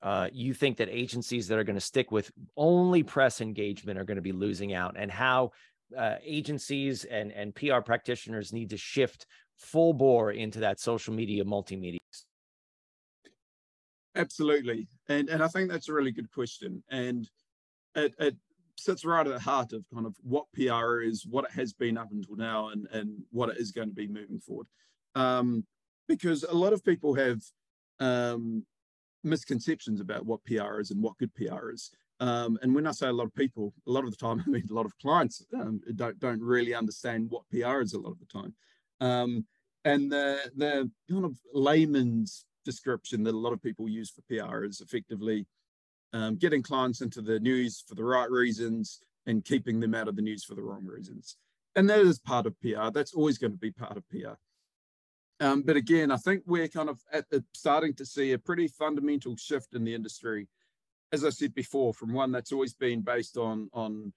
uh, 0.02 0.28
you 0.34 0.54
think 0.54 0.78
that 0.78 0.90
agencies 0.90 1.48
that 1.48 1.58
are 1.58 1.64
going 1.64 1.78
to 1.78 1.82
stick 1.82 2.12
with 2.12 2.30
only 2.58 3.04
press 3.04 3.40
engagement 3.40 3.98
are 3.98 4.06
going 4.06 4.18
to 4.18 4.22
be 4.22 4.34
losing 4.34 4.74
out, 4.74 4.96
and 4.98 5.10
how 5.10 5.52
uh, 5.98 6.16
agencies 6.26 7.06
and 7.06 7.32
and 7.32 7.56
PR 7.56 7.80
practitioners 7.80 8.52
need 8.52 8.72
to 8.72 8.78
shift 8.78 9.28
full 9.58 9.94
bore 9.94 10.32
into 10.32 10.60
that 10.60 10.82
social 10.82 11.14
media 11.14 11.46
multimedia 11.46 12.00
Absolutely, 14.16 14.88
and 15.10 15.30
and 15.30 15.42
I 15.42 15.48
think 15.48 15.72
that's 15.72 15.90
a 15.90 15.94
really 15.94 16.12
good 16.12 16.32
question, 16.32 16.84
and 16.90 17.28
it, 17.96 18.14
it 18.20 18.36
sits 18.76 19.06
right 19.06 19.26
at 19.26 19.34
the 19.34 19.40
heart 19.40 19.74
of 19.74 19.86
kind 19.94 20.06
of 20.06 20.16
what 20.22 20.46
PR 20.54 21.02
is, 21.02 21.26
what 21.26 21.46
it 21.46 21.52
has 21.52 21.74
been 21.74 21.98
up 21.98 22.12
until 22.12 22.36
now, 22.36 22.70
and 22.70 22.88
and 22.92 23.24
what 23.32 23.50
it 23.50 23.58
is 23.58 23.72
going 23.72 23.90
to 23.90 23.96
be 23.96 24.08
moving 24.08 24.40
forward. 24.40 24.68
Um, 25.16 25.66
because 26.08 26.44
a 26.44 26.54
lot 26.54 26.74
of 26.74 26.84
people 26.84 27.16
have 27.16 27.42
um, 28.00 28.66
misconceptions 29.24 30.02
about 30.02 30.26
what 30.26 30.44
PR 30.46 30.80
is 30.80 30.92
and 30.92 31.02
what 31.02 31.18
good 31.18 31.34
PR 31.36 31.72
is. 31.72 31.92
Um, 32.20 32.58
and 32.62 32.74
when 32.76 32.88
I 32.88 32.92
say 32.92 33.08
a 33.08 33.14
lot 33.14 33.26
of 33.26 33.36
people, 33.36 33.74
a 33.88 33.92
lot 33.92 34.04
of 34.04 34.12
the 34.12 34.18
time, 34.18 34.44
I 34.48 34.50
mean 34.50 34.68
a 34.70 34.74
lot 34.74 34.86
of 34.86 34.98
clients 35.00 35.44
um, 35.60 35.82
don't 35.96 36.20
don't 36.20 36.42
really 36.42 36.74
understand 36.74 37.30
what 37.30 37.50
PR 37.50 37.82
is 37.82 37.94
a 37.94 38.00
lot 38.00 38.12
of 38.12 38.20
the 38.20 38.26
time. 38.26 38.54
Um, 39.02 39.46
and 39.86 40.12
the 40.12 40.40
the 40.56 40.90
kind 41.10 41.26
of 41.26 41.38
layman's 41.54 42.46
description 42.64 43.24
that 43.24 43.34
a 43.34 43.38
lot 43.38 43.54
of 43.54 43.62
people 43.62 43.88
use 43.88 44.10
for 44.10 44.22
PR 44.24 44.64
is 44.64 44.82
effectively 44.82 45.46
um, 46.14 46.36
getting 46.36 46.62
clients 46.62 47.02
into 47.02 47.22
the 47.22 47.40
news 47.40 47.84
for 47.88 47.96
the 47.96 48.04
right 48.04 48.30
reasons 48.30 49.00
and 49.26 49.44
keeping 49.46 49.80
them 49.80 49.96
out 49.96 50.08
of 50.08 50.16
the 50.16 50.22
news 50.22 50.44
for 50.44 50.56
the 50.56 50.62
wrong 50.62 50.86
reasons. 50.86 51.38
And 51.76 51.90
that 51.90 52.00
is 52.00 52.20
part 52.20 52.46
of 52.46 52.60
PR. 52.62 52.90
That's 52.94 53.14
always 53.14 53.38
going 53.38 53.52
to 53.52 53.58
be 53.58 53.72
part 53.72 53.98
of 53.98 54.08
PR. 54.10 54.36
Um, 55.40 55.64
but 55.64 55.76
again, 55.76 56.12
I 56.12 56.18
think 56.18 56.44
we're 56.46 56.68
kind 56.68 56.90
of 56.90 57.00
at 57.12 57.26
starting 57.54 57.94
to 57.96 58.06
see 58.06 58.34
a 58.34 58.38
pretty 58.38 58.68
fundamental 58.68 59.36
shift 59.36 59.74
in 59.74 59.84
the 59.84 59.94
industry, 59.94 60.48
as 61.12 61.26
I 61.26 61.30
said 61.32 61.54
before, 61.56 61.94
from 61.94 62.14
one 62.14 62.32
that's 62.32 62.52
always 62.52 62.74
been 62.74 63.02
based 63.02 63.38
on 63.38 63.70
on 63.74 64.14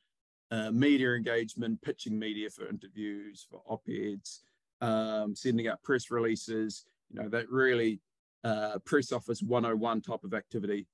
uh, 0.50 0.70
media 0.70 1.14
engagement, 1.14 1.82
pitching 1.82 2.18
media 2.18 2.50
for 2.50 2.68
interviews, 2.68 3.46
for 3.50 3.60
op-eds, 3.66 4.42
um, 4.80 5.34
sending 5.34 5.66
out 5.66 5.82
press 5.82 6.10
releases. 6.10 6.84
You 7.10 7.22
know 7.22 7.28
that 7.30 7.50
really 7.50 8.00
uh, 8.46 8.78
press 8.84 9.10
office 9.10 9.42
101 9.42 10.00
type 10.02 10.22
of 10.22 10.32
activity, 10.32 10.86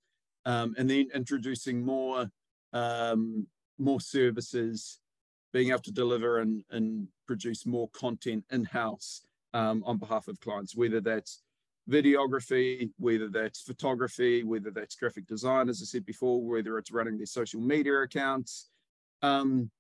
um, 0.47 0.75
and 0.79 0.89
then 0.89 1.09
introducing 1.15 1.85
more 1.85 2.31
um, 2.73 3.47
more 3.79 4.01
services, 4.01 5.01
being 5.53 5.69
able 5.69 5.81
to 5.81 5.93
deliver 5.93 6.39
and, 6.39 6.65
and 6.71 7.09
produce 7.27 7.67
more 7.67 7.89
content 7.91 8.43
in 8.51 8.65
house 8.65 9.27
um, 9.53 9.83
on 9.85 9.99
behalf 9.99 10.29
of 10.29 10.41
clients, 10.41 10.75
whether 10.75 11.01
that's 11.01 11.43
videography, 11.91 12.91
whether 12.99 13.29
that's 13.29 13.61
photography, 13.61 14.45
whether 14.45 14.71
that's 14.71 14.95
graphic 14.95 15.27
design, 15.27 15.69
as 15.69 15.83
I 15.83 15.85
said 15.85 16.07
before, 16.07 16.41
whether 16.43 16.79
it's 16.79 16.93
running 16.93 17.19
their 17.19 17.27
social 17.27 17.61
media 17.61 18.01
accounts. 18.01 18.71
Um, 19.21 19.71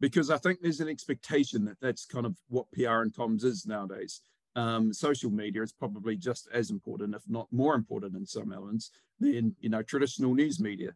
because 0.00 0.30
I 0.30 0.38
think 0.38 0.58
there's 0.60 0.80
an 0.80 0.88
expectation 0.88 1.64
that 1.66 1.80
that's 1.80 2.04
kind 2.04 2.26
of 2.26 2.36
what 2.48 2.70
PR 2.72 3.02
and 3.02 3.14
comms 3.14 3.44
is 3.44 3.66
nowadays 3.66 4.20
um, 4.56 4.92
social 4.92 5.30
media 5.30 5.62
is 5.62 5.72
probably 5.72 6.16
just 6.16 6.48
as 6.52 6.70
important, 6.70 7.14
if 7.14 7.22
not 7.28 7.46
more 7.52 7.74
important 7.74 8.16
in 8.16 8.26
some 8.26 8.52
elements 8.52 8.90
than, 9.20 9.54
you 9.60 9.68
know, 9.68 9.82
traditional 9.82 10.34
news 10.34 10.58
media. 10.58 10.90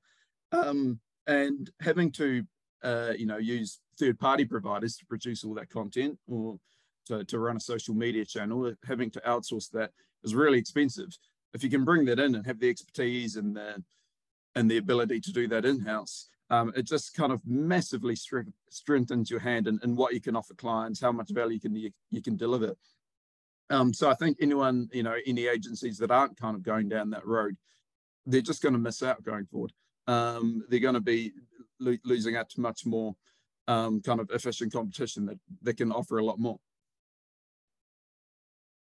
Um, 0.50 0.98
and 1.26 1.70
having 1.80 2.10
to, 2.12 2.42
uh, 2.82 3.12
you 3.16 3.26
know, 3.26 3.36
use 3.36 3.78
third-party 3.98 4.46
providers 4.46 4.96
to 4.96 5.06
produce 5.06 5.44
all 5.44 5.54
that 5.54 5.70
content 5.70 6.18
or 6.26 6.58
to, 7.06 7.22
to 7.24 7.38
run 7.38 7.56
a 7.56 7.60
social 7.60 7.94
media 7.94 8.24
channel, 8.24 8.72
having 8.84 9.10
to 9.10 9.20
outsource 9.20 9.70
that 9.70 9.90
is 10.24 10.34
really 10.34 10.58
expensive. 10.58 11.10
If 11.52 11.62
you 11.62 11.70
can 11.70 11.84
bring 11.84 12.04
that 12.06 12.18
in 12.18 12.34
and 12.34 12.46
have 12.46 12.58
the 12.58 12.70
expertise 12.70 13.36
and 13.36 13.54
the, 13.54 13.82
and 14.54 14.70
the 14.70 14.78
ability 14.78 15.20
to 15.20 15.32
do 15.32 15.46
that 15.48 15.64
in-house, 15.64 16.28
um, 16.48 16.72
it 16.74 16.82
just 16.82 17.14
kind 17.14 17.30
of 17.30 17.40
massively 17.46 18.16
strengthens 18.70 19.30
your 19.30 19.40
hand 19.40 19.68
in 19.68 19.94
what 19.94 20.14
you 20.14 20.20
can 20.20 20.34
offer 20.34 20.54
clients, 20.54 21.00
how 21.00 21.12
much 21.12 21.30
value 21.30 21.54
you 21.54 21.60
can 21.60 21.76
you, 21.76 21.90
you 22.10 22.22
can 22.22 22.36
deliver. 22.36 22.74
Um, 23.70 23.94
so 23.94 24.10
I 24.10 24.14
think 24.14 24.38
anyone, 24.40 24.88
you 24.92 25.02
know, 25.02 25.16
any 25.26 25.46
agencies 25.46 25.96
that 25.98 26.10
aren't 26.10 26.38
kind 26.38 26.56
of 26.56 26.62
going 26.62 26.88
down 26.88 27.10
that 27.10 27.26
road, 27.26 27.56
they're 28.26 28.40
just 28.40 28.62
going 28.62 28.72
to 28.72 28.78
miss 28.78 29.02
out 29.02 29.22
going 29.22 29.46
forward. 29.46 29.72
Um, 30.06 30.64
they're 30.68 30.80
going 30.80 30.94
to 30.94 31.00
be 31.00 31.32
lo- 31.78 31.96
losing 32.04 32.36
out 32.36 32.50
to 32.50 32.60
much 32.60 32.84
more 32.84 33.14
um, 33.68 34.00
kind 34.00 34.20
of 34.20 34.28
efficient 34.30 34.72
competition 34.72 35.26
that, 35.26 35.38
they 35.62 35.72
can 35.72 35.92
offer 35.92 36.18
a 36.18 36.24
lot 36.24 36.38
more. 36.38 36.58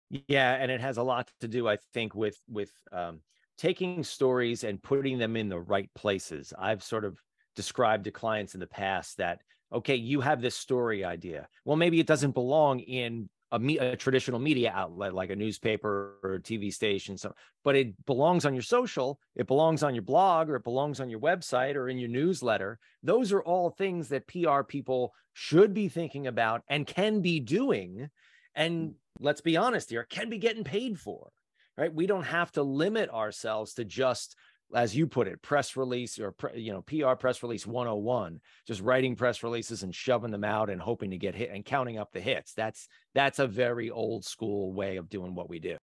Yeah, 0.10 0.54
and 0.56 0.72
it 0.72 0.82
has 0.82 0.98
a 0.98 1.04
lot 1.04 1.32
to 1.40 1.48
do, 1.48 1.70
I 1.70 1.78
think, 1.94 2.16
with 2.16 2.38
with 2.50 2.72
um, 2.92 3.22
taking 3.58 4.04
stories 4.04 4.66
and 4.66 4.82
putting 4.82 5.18
them 5.18 5.38
in 5.38 5.48
the 5.48 5.60
right 5.60 5.90
places. 5.96 6.54
I've 6.58 6.84
sort 6.84 7.06
of 7.06 7.18
described 7.56 8.06
to 8.06 8.12
clients 8.12 8.54
in 8.54 8.60
the 8.60 8.68
past 8.68 9.18
that 9.18 9.42
okay, 9.72 9.96
you 9.96 10.20
have 10.20 10.42
this 10.42 10.56
story 10.56 11.06
idea. 11.06 11.48
Well, 11.64 11.78
maybe 11.78 12.00
it 12.00 12.08
doesn't 12.08 12.32
belong 12.32 12.80
in 12.80 13.30
a, 13.52 13.60
me- 13.60 13.78
a, 13.78 13.96
traditional 13.96 14.40
media 14.40 14.72
outlet 14.74 15.14
like 15.14 15.30
a 15.30 15.36
newspaper 15.36 16.16
or 16.24 16.36
a 16.36 16.40
TV 16.40 16.74
station. 16.74 17.18
So, 17.18 17.34
but 17.64 17.76
it 17.76 18.06
belongs 18.06 18.46
on 18.46 18.54
your 18.54 18.64
social, 18.64 19.20
it 19.36 19.48
belongs 19.48 19.84
on 19.84 19.94
your 19.94 20.04
blog, 20.04 20.50
or 20.50 20.56
it 20.56 20.64
belongs 20.64 21.00
on 21.00 21.10
your 21.10 21.20
website 21.20 21.76
or 21.76 21.90
in 21.90 21.98
your 21.98 22.10
newsletter. 22.10 22.80
Those 23.04 23.32
are 23.32 23.42
all 23.42 23.70
things 23.70 24.10
that 24.10 24.28
PR 24.28 24.64
people 24.64 25.14
should 25.34 25.74
be 25.74 25.90
thinking 25.90 26.28
about 26.28 26.64
and 26.70 26.88
can 26.88 27.22
be 27.22 27.40
doing. 27.40 28.10
And 28.56 28.96
let's 29.20 29.42
be 29.42 29.58
honest 29.58 29.90
here, 29.90 30.06
can 30.10 30.30
be 30.30 30.38
getting 30.38 30.64
paid 30.64 31.00
for. 31.00 31.32
Right. 31.78 31.94
We 31.94 32.06
don't 32.06 32.26
have 32.26 32.52
to 32.54 32.64
limit 32.64 33.10
ourselves 33.10 33.74
to 33.76 33.86
just 33.86 34.36
as 34.76 34.96
you 34.96 35.08
put 35.08 35.28
it, 35.28 35.42
press 35.42 35.76
release 35.76 36.20
or 36.20 36.34
you 36.56 36.72
know 36.72 36.82
PR 36.82 37.16
press 37.16 37.44
release 37.44 37.66
101, 37.66 38.40
just 38.68 38.82
writing 38.82 39.16
press 39.16 39.44
releases 39.44 39.84
and 39.84 39.94
shoving 39.94 40.32
them 40.32 40.44
out 40.44 40.70
and 40.70 40.82
hoping 40.82 41.12
to 41.12 41.18
get 41.18 41.36
hit 41.36 41.52
and 41.52 41.66
counting 41.66 41.98
up 41.98 42.12
the 42.12 42.22
hits. 42.22 42.54
That's 42.54 42.88
that's 43.14 43.40
a 43.40 43.48
very 43.48 43.90
old 43.90 44.26
school 44.26 44.74
way 44.74 44.98
of 44.98 45.10
doing 45.10 45.36
what 45.36 45.50
we 45.50 45.60
do. 45.60 45.78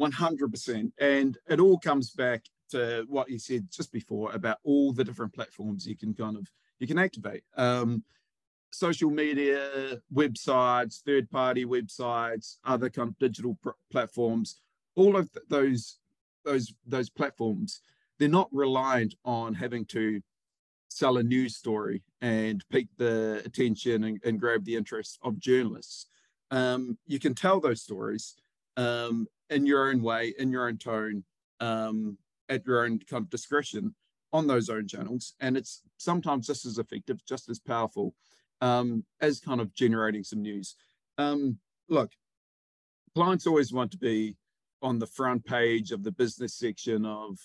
100%. 0.00 0.90
And 0.98 1.38
it 1.48 1.60
all 1.60 1.78
comes 1.78 2.10
back 2.10 2.44
to 2.70 3.04
what 3.08 3.30
you 3.30 3.38
said 3.38 3.68
just 3.70 3.92
before 3.92 4.32
about 4.32 4.58
all 4.64 4.92
the 4.92 5.04
different 5.04 5.34
platforms 5.34 5.86
you 5.86 5.96
can 5.96 6.14
kind 6.14 6.36
of 6.36 6.48
you 6.78 6.86
can 6.86 6.98
activate. 6.98 7.44
Um, 7.56 8.02
social 8.72 9.10
media, 9.10 10.00
websites, 10.12 11.02
third 11.02 11.30
party 11.30 11.64
websites, 11.64 12.56
other 12.64 12.88
kind 12.90 13.10
of 13.10 13.18
digital 13.18 13.56
pr- 13.62 13.70
platforms, 13.90 14.60
all 14.96 15.16
of 15.16 15.30
th- 15.32 15.44
those 15.48 15.98
those 16.44 16.72
those 16.86 17.10
platforms 17.10 17.80
they're 18.18 18.28
not 18.28 18.48
reliant 18.52 19.14
on 19.24 19.54
having 19.54 19.84
to 19.86 20.20
sell 20.88 21.16
a 21.16 21.22
news 21.22 21.56
story 21.56 22.02
and 22.20 22.64
pique 22.70 22.88
the 22.98 23.42
attention 23.44 24.04
and, 24.04 24.20
and 24.24 24.38
grab 24.38 24.64
the 24.64 24.76
interest 24.76 25.18
of 25.22 25.38
journalists. 25.38 26.06
Um, 26.50 26.98
you 27.06 27.18
can 27.18 27.34
tell 27.34 27.60
those 27.60 27.82
stories 27.82 28.36
um, 28.76 29.26
in 29.50 29.66
your 29.66 29.88
own 29.88 30.02
way 30.02 30.34
in 30.38 30.50
your 30.50 30.68
own 30.68 30.78
tone 30.78 31.24
um, 31.60 32.18
at 32.48 32.64
your 32.66 32.84
own 32.84 32.98
kind 32.98 33.22
of 33.22 33.30
discretion 33.30 33.94
on 34.32 34.46
those 34.46 34.68
own 34.68 34.86
channels. 34.86 35.34
And 35.40 35.56
it's 35.56 35.82
sometimes 35.96 36.46
just 36.46 36.64
as 36.66 36.78
effective 36.78 37.24
just 37.24 37.48
as 37.48 37.58
powerful 37.58 38.14
um, 38.60 39.04
as 39.20 39.40
kind 39.40 39.60
of 39.60 39.74
generating 39.74 40.24
some 40.24 40.42
news. 40.42 40.76
Um, 41.18 41.58
look 41.88 42.12
clients 43.14 43.46
always 43.46 43.72
want 43.72 43.90
to 43.92 43.98
be 43.98 44.36
on 44.82 44.98
the 44.98 45.06
front 45.06 45.44
page 45.44 45.92
of 45.92 46.02
the 46.02 46.12
business 46.12 46.54
section 46.54 47.06
of 47.06 47.38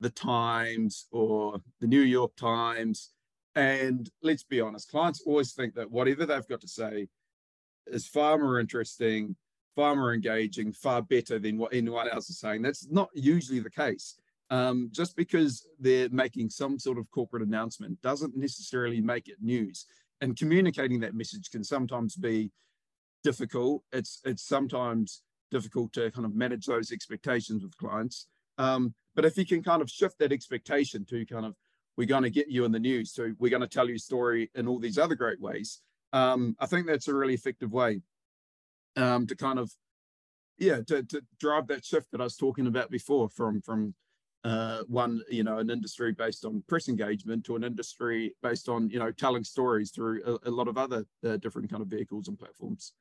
the 0.00 0.10
Times 0.10 1.06
or 1.12 1.58
the 1.80 1.86
New 1.86 2.00
York 2.00 2.34
Times. 2.36 3.10
And 3.54 4.10
let's 4.22 4.44
be 4.44 4.60
honest, 4.60 4.90
clients 4.90 5.22
always 5.26 5.52
think 5.52 5.74
that 5.74 5.90
whatever 5.90 6.26
they've 6.26 6.48
got 6.48 6.60
to 6.62 6.68
say 6.68 7.08
is 7.86 8.06
far 8.06 8.38
more 8.38 8.58
interesting, 8.58 9.36
far 9.76 9.94
more 9.94 10.14
engaging, 10.14 10.72
far 10.72 11.02
better 11.02 11.38
than 11.38 11.58
what 11.58 11.74
anyone 11.74 12.08
else 12.08 12.30
is 12.30 12.38
saying. 12.38 12.62
That's 12.62 12.88
not 12.90 13.10
usually 13.14 13.60
the 13.60 13.70
case. 13.70 14.16
Um, 14.50 14.90
just 14.92 15.16
because 15.16 15.66
they're 15.78 16.10
making 16.10 16.50
some 16.50 16.78
sort 16.78 16.98
of 16.98 17.10
corporate 17.10 17.42
announcement 17.42 18.00
doesn't 18.02 18.36
necessarily 18.36 19.00
make 19.00 19.28
it 19.28 19.36
news. 19.40 19.86
And 20.20 20.36
communicating 20.36 21.00
that 21.00 21.14
message 21.14 21.50
can 21.50 21.64
sometimes 21.64 22.16
be 22.16 22.50
difficult. 23.24 23.82
It's 23.92 24.20
it's 24.24 24.42
sometimes 24.42 25.22
difficult 25.52 25.92
to 25.92 26.10
kind 26.10 26.24
of 26.24 26.34
manage 26.34 26.66
those 26.66 26.90
expectations 26.90 27.62
with 27.62 27.76
clients. 27.76 28.26
Um, 28.58 28.94
but 29.14 29.24
if 29.24 29.36
you 29.36 29.46
can 29.46 29.62
kind 29.62 29.82
of 29.82 29.90
shift 29.90 30.18
that 30.18 30.32
expectation 30.32 31.04
to 31.10 31.24
kind 31.26 31.46
of 31.46 31.54
we're 31.96 32.06
going 32.06 32.22
to 32.22 32.30
get 32.30 32.48
you 32.48 32.64
in 32.64 32.72
the 32.72 32.78
news, 32.80 33.12
so 33.12 33.32
we're 33.38 33.50
going 33.50 33.60
to 33.60 33.68
tell 33.68 33.88
you 33.88 33.98
story 33.98 34.50
in 34.54 34.66
all 34.66 34.78
these 34.78 34.96
other 34.96 35.14
great 35.14 35.38
ways. 35.40 35.82
Um, 36.14 36.56
I 36.58 36.66
think 36.66 36.86
that's 36.86 37.08
a 37.08 37.14
really 37.14 37.34
effective 37.34 37.70
way 37.70 38.00
um, 38.96 39.26
to 39.26 39.36
kind 39.36 39.58
of 39.58 39.70
yeah 40.58 40.80
to, 40.86 41.02
to 41.02 41.22
drive 41.38 41.66
that 41.68 41.84
shift 41.84 42.10
that 42.12 42.20
I 42.20 42.24
was 42.24 42.36
talking 42.36 42.66
about 42.66 42.90
before 42.90 43.28
from 43.28 43.60
from 43.60 43.94
uh, 44.44 44.82
one 44.88 45.20
you 45.30 45.44
know 45.44 45.58
an 45.58 45.70
industry 45.70 46.12
based 46.12 46.44
on 46.44 46.64
press 46.66 46.88
engagement 46.88 47.44
to 47.44 47.56
an 47.56 47.64
industry 47.64 48.34
based 48.42 48.68
on 48.68 48.88
you 48.88 48.98
know 48.98 49.12
telling 49.12 49.44
stories 49.44 49.90
through 49.90 50.22
a, 50.24 50.48
a 50.48 50.50
lot 50.50 50.68
of 50.68 50.78
other 50.78 51.04
uh, 51.26 51.36
different 51.36 51.70
kind 51.70 51.82
of 51.82 51.88
vehicles 51.88 52.28
and 52.28 52.38
platforms. 52.38 52.94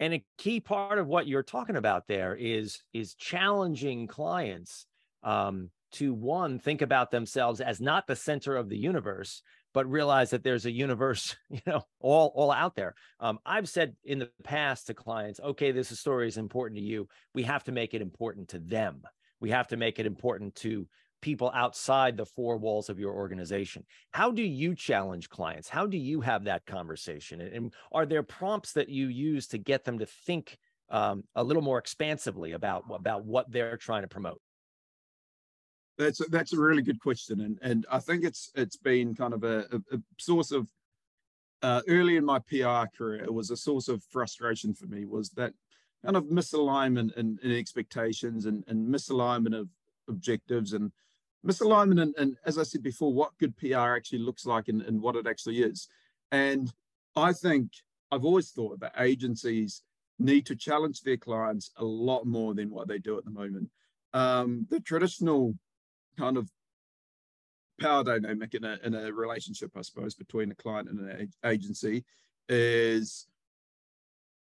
And 0.00 0.14
a 0.14 0.24
key 0.38 0.60
part 0.60 0.98
of 0.98 1.06
what 1.06 1.26
you're 1.26 1.42
talking 1.42 1.76
about 1.76 2.08
there 2.08 2.34
is 2.34 2.82
is 2.92 3.14
challenging 3.14 4.06
clients 4.06 4.86
um, 5.22 5.70
to 5.92 6.12
one 6.12 6.58
think 6.58 6.82
about 6.82 7.10
themselves 7.10 7.60
as 7.60 7.80
not 7.80 8.06
the 8.06 8.16
center 8.16 8.56
of 8.56 8.68
the 8.68 8.76
universe, 8.76 9.42
but 9.72 9.90
realize 9.90 10.30
that 10.30 10.42
there's 10.42 10.66
a 10.66 10.70
universe, 10.70 11.36
you 11.50 11.60
know, 11.66 11.82
all 12.00 12.32
all 12.34 12.50
out 12.50 12.74
there. 12.74 12.94
Um, 13.20 13.38
I've 13.46 13.68
said 13.68 13.94
in 14.04 14.18
the 14.18 14.30
past 14.42 14.88
to 14.88 14.94
clients, 14.94 15.40
okay, 15.40 15.70
this 15.70 15.88
story 15.98 16.28
is 16.28 16.38
important 16.38 16.78
to 16.78 16.84
you. 16.84 17.08
We 17.34 17.44
have 17.44 17.64
to 17.64 17.72
make 17.72 17.94
it 17.94 18.02
important 18.02 18.48
to 18.48 18.58
them. 18.58 19.02
We 19.40 19.50
have 19.50 19.68
to 19.68 19.76
make 19.76 19.98
it 19.98 20.06
important 20.06 20.54
to 20.56 20.88
people 21.24 21.50
outside 21.54 22.18
the 22.18 22.26
four 22.26 22.58
walls 22.58 22.90
of 22.90 22.98
your 22.98 23.14
organization. 23.14 23.82
How 24.10 24.30
do 24.30 24.42
you 24.42 24.74
challenge 24.74 25.30
clients? 25.30 25.70
How 25.70 25.86
do 25.86 25.96
you 25.96 26.20
have 26.20 26.44
that 26.44 26.66
conversation? 26.66 27.40
And 27.40 27.72
are 27.92 28.04
there 28.04 28.22
prompts 28.22 28.72
that 28.74 28.90
you 28.90 29.08
use 29.08 29.46
to 29.48 29.58
get 29.58 29.84
them 29.84 29.98
to 30.00 30.06
think 30.06 30.58
um, 30.90 31.24
a 31.34 31.42
little 31.42 31.62
more 31.62 31.78
expansively 31.78 32.52
about 32.52 32.84
about 32.90 33.24
what 33.24 33.50
they're 33.50 33.78
trying 33.78 34.02
to 34.02 34.08
promote? 34.08 34.38
That's 35.96 36.20
a, 36.20 36.24
that's 36.24 36.52
a 36.52 36.60
really 36.60 36.82
good 36.82 37.00
question, 37.00 37.40
and 37.40 37.58
and 37.62 37.86
I 37.90 38.00
think 38.00 38.22
it's 38.22 38.50
it's 38.54 38.76
been 38.76 39.14
kind 39.14 39.32
of 39.32 39.44
a, 39.44 39.60
a, 39.72 39.96
a 39.96 39.98
source 40.18 40.52
of 40.52 40.68
uh, 41.62 41.80
early 41.88 42.16
in 42.16 42.24
my 42.26 42.38
PR 42.40 42.84
career. 42.94 43.24
It 43.24 43.32
was 43.32 43.50
a 43.50 43.56
source 43.56 43.88
of 43.88 44.04
frustration 44.10 44.74
for 44.74 44.86
me. 44.86 45.06
Was 45.06 45.30
that 45.30 45.54
kind 46.04 46.16
of 46.16 46.24
misalignment 46.24 47.16
in, 47.16 47.38
in 47.42 47.50
expectations 47.50 48.44
and, 48.44 48.62
and 48.66 48.86
misalignment 48.86 49.58
of 49.58 49.68
objectives 50.08 50.74
and 50.74 50.92
misalignment 51.44 52.00
and, 52.00 52.14
and 52.16 52.36
as 52.46 52.58
I 52.58 52.62
said 52.62 52.82
before, 52.82 53.12
what 53.12 53.36
good 53.38 53.56
PR 53.56 53.96
actually 53.96 54.20
looks 54.20 54.46
like 54.46 54.68
and, 54.68 54.82
and 54.82 55.00
what 55.00 55.16
it 55.16 55.26
actually 55.26 55.62
is. 55.62 55.88
And 56.32 56.72
I 57.16 57.32
think 57.32 57.70
I've 58.10 58.24
always 58.24 58.50
thought 58.50 58.80
that 58.80 58.92
agencies 58.98 59.82
need 60.18 60.46
to 60.46 60.56
challenge 60.56 61.02
their 61.02 61.16
clients 61.16 61.70
a 61.76 61.84
lot 61.84 62.24
more 62.24 62.54
than 62.54 62.70
what 62.70 62.88
they 62.88 62.98
do 62.98 63.18
at 63.18 63.24
the 63.24 63.30
moment. 63.30 63.68
Um, 64.12 64.66
the 64.70 64.80
traditional 64.80 65.54
kind 66.16 66.36
of 66.36 66.48
power 67.80 68.04
dynamic 68.04 68.54
in 68.54 68.64
a, 68.64 68.78
in 68.84 68.94
a 68.94 69.12
relationship, 69.12 69.72
I 69.76 69.82
suppose, 69.82 70.14
between 70.14 70.50
a 70.50 70.54
client 70.54 70.88
and 70.88 71.00
an 71.00 71.32
agency 71.44 72.04
is 72.48 73.26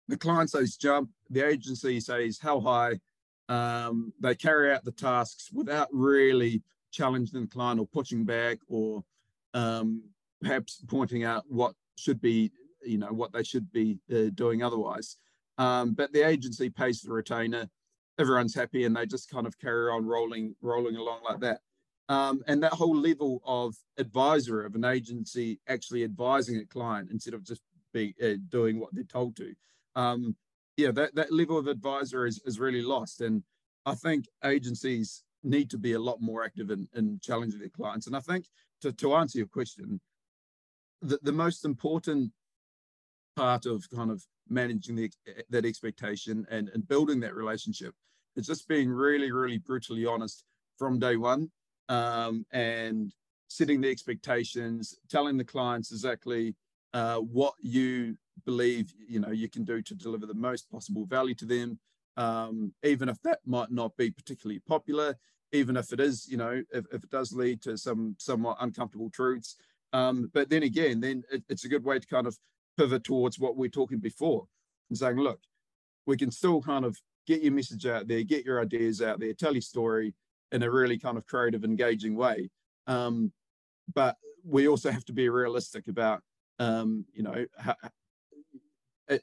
the 0.08 0.18
client 0.18 0.50
says 0.50 0.78
jump, 0.78 1.10
the 1.30 1.46
agency 1.46 2.00
says 2.00 2.40
how 2.42 2.60
high. 2.60 3.00
Um, 3.48 4.14
they 4.20 4.36
carry 4.36 4.72
out 4.72 4.86
the 4.86 4.92
tasks 4.92 5.50
without 5.52 5.88
really 5.92 6.62
challenging 6.92 7.42
the 7.42 7.48
client 7.48 7.80
or 7.80 7.88
pushing 7.88 8.26
back 8.26 8.58
or 8.68 9.04
um, 9.54 10.04
perhaps 10.42 10.84
pointing 10.88 11.24
out 11.24 11.44
what 11.48 11.74
should 11.98 12.22
be, 12.22 12.52
you 12.84 12.98
know, 12.98 13.12
what 13.12 13.32
they 13.34 13.44
should 13.44 13.72
be 13.72 14.00
uh, 14.14 14.30
doing 14.36 14.64
otherwise. 14.64 15.18
Um, 15.58 15.94
but 15.94 16.14
the 16.14 16.26
agency 16.26 16.70
pays 16.70 17.02
the 17.02 17.12
retainer, 17.12 17.70
everyone's 18.18 18.56
happy, 18.56 18.86
and 18.86 18.96
they 18.96 19.06
just 19.06 19.30
kind 19.30 19.46
of 19.46 19.60
carry 19.60 19.92
on 19.92 20.06
rolling, 20.06 20.56
rolling 20.62 20.96
along 20.96 21.20
like 21.28 21.40
that. 21.42 21.60
Um, 22.08 22.42
and 22.48 22.64
that 22.64 22.74
whole 22.74 22.96
level 22.96 23.42
of 23.46 23.76
advisor 23.98 24.66
of 24.66 24.74
an 24.76 24.86
agency 24.86 25.60
actually 25.68 26.04
advising 26.04 26.58
a 26.58 26.66
client 26.66 27.12
instead 27.12 27.36
of 27.36 27.44
just 27.44 27.62
be 27.94 28.16
uh, 28.24 28.38
doing 28.50 28.80
what 28.80 28.90
they're 28.94 29.04
told 29.04 29.36
to. 29.38 29.54
Um, 29.96 30.36
yeah, 30.78 30.92
that, 30.92 31.14
that 31.16 31.32
level 31.32 31.58
of 31.58 31.68
advisor 31.68 32.26
is, 32.26 32.42
is 32.46 32.60
really 32.60 32.82
lost. 32.82 33.22
And 33.22 33.44
I 33.86 33.96
think 33.96 34.26
agencies 34.46 35.24
need 35.44 35.70
to 35.70 35.78
be 35.78 35.94
a 35.94 36.00
lot 36.00 36.22
more 36.22 36.44
active 36.44 36.70
in, 36.70 36.88
in 36.96 37.20
challenging 37.22 37.60
their 37.60 37.70
clients. 37.70 38.08
And 38.08 38.16
I 38.16 38.20
think 38.20 38.46
to, 38.82 38.92
to 38.94 39.16
answer 39.16 39.38
your 39.38 39.48
question, 39.48 40.00
the, 41.02 41.20
the 41.22 41.32
most 41.32 41.66
important 41.66 42.32
part 43.36 43.66
of 43.66 43.90
kind 43.90 44.12
of 44.12 44.24
managing 44.50 44.96
the, 44.96 45.12
that 45.50 45.66
expectation 45.66 46.46
and, 46.50 46.70
and 46.70 46.88
building 46.88 47.20
that 47.22 47.36
relationship 47.36 47.94
is 48.36 48.48
just 48.48 48.68
being 48.68 48.90
really, 48.90 49.32
really 49.32 49.58
brutally 49.58 50.06
honest 50.06 50.44
from 50.78 51.00
day 51.00 51.16
one 51.16 51.50
um, 51.88 52.46
and 52.52 53.14
setting 53.48 53.82
the 53.82 53.90
expectations, 53.90 55.00
telling 55.10 55.38
the 55.38 55.44
clients 55.44 55.92
exactly 55.92 56.56
uh, 56.94 57.18
what 57.18 57.54
you 57.62 58.16
believe 58.46 58.94
you 59.08 59.20
know 59.20 59.32
you 59.32 59.50
can 59.50 59.64
do 59.64 59.82
to 59.82 59.94
deliver 59.94 60.26
the 60.26 60.34
most 60.34 60.70
possible 60.72 61.06
value 61.06 61.36
to 61.36 61.46
them 61.46 61.78
um, 62.20 62.74
even 62.84 63.08
if 63.08 63.20
that 63.24 63.40
might 63.46 63.72
not 63.72 63.96
be 63.96 64.12
particularly 64.12 64.60
popular, 64.68 65.16
even 65.54 65.78
if 65.78 65.94
it 65.94 66.02
is, 66.02 66.28
you 66.30 66.36
know, 66.38 66.62
if, 66.72 66.86
if 66.92 67.04
it 67.04 67.10
does 67.10 67.32
lead 67.32 67.62
to 67.62 67.78
some 67.78 68.16
somewhat 68.20 68.58
uncomfortable 68.60 69.10
truths. 69.10 69.56
Um, 69.94 70.30
but 70.34 70.50
then 70.50 70.64
again, 70.64 71.00
then 71.00 71.24
it, 71.32 71.44
it's 71.50 71.64
a 71.64 71.70
good 71.70 71.84
way 71.84 71.98
to 71.98 72.06
kind 72.06 72.28
of 72.28 72.38
pivot 72.78 73.06
towards 73.06 73.40
what 73.40 73.56
we 73.56 73.68
are 73.68 73.72
talking 73.72 74.00
before 74.00 74.46
and 74.90 74.98
saying, 74.98 75.18
look, 75.18 75.40
we 76.06 76.18
can 76.18 76.30
still 76.30 76.62
kind 76.62 76.84
of 76.84 76.98
get 77.26 77.42
your 77.42 77.54
message 77.54 77.86
out 77.86 78.08
there, 78.08 78.24
get 78.24 78.46
your 78.46 78.62
ideas 78.62 79.02
out 79.02 79.20
there, 79.20 79.34
tell 79.34 79.54
your 79.54 79.62
story 79.62 80.14
in 80.52 80.62
a 80.62 80.70
really 80.70 80.98
kind 80.98 81.18
of 81.18 81.26
creative, 81.26 81.64
engaging 81.64 82.16
way. 82.16 82.50
Um, 82.86 83.32
but 83.94 84.18
we 84.44 84.68
also 84.68 84.92
have 84.92 85.06
to 85.06 85.14
be 85.14 85.30
realistic 85.30 85.88
about, 85.88 86.22
um, 86.60 87.06
you 87.14 87.24
know, 87.24 87.46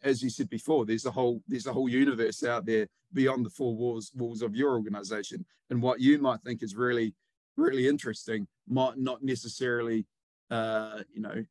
as 0.02 0.22
you 0.22 0.30
said 0.30 0.48
before, 0.48 0.84
there's 0.84 1.06
a 1.06 1.10
whole 1.10 1.42
there's 1.48 1.66
a 1.66 1.72
whole 1.72 1.88
universe 1.88 2.42
out 2.44 2.66
there 2.66 2.86
beyond 3.12 3.44
the 3.46 3.50
four 3.50 3.74
walls 3.74 4.12
walls 4.14 4.42
of 4.42 4.54
your 4.54 4.72
organization, 4.72 5.44
and 5.70 5.80
what 5.82 6.00
you 6.00 6.18
might 6.18 6.40
think 6.42 6.62
is 6.62 6.74
really 6.74 7.14
really 7.56 7.88
interesting 7.88 8.46
might 8.68 8.98
not 8.98 9.22
necessarily 9.22 10.06
uh, 10.50 11.00
you 11.12 11.20
know 11.20 11.44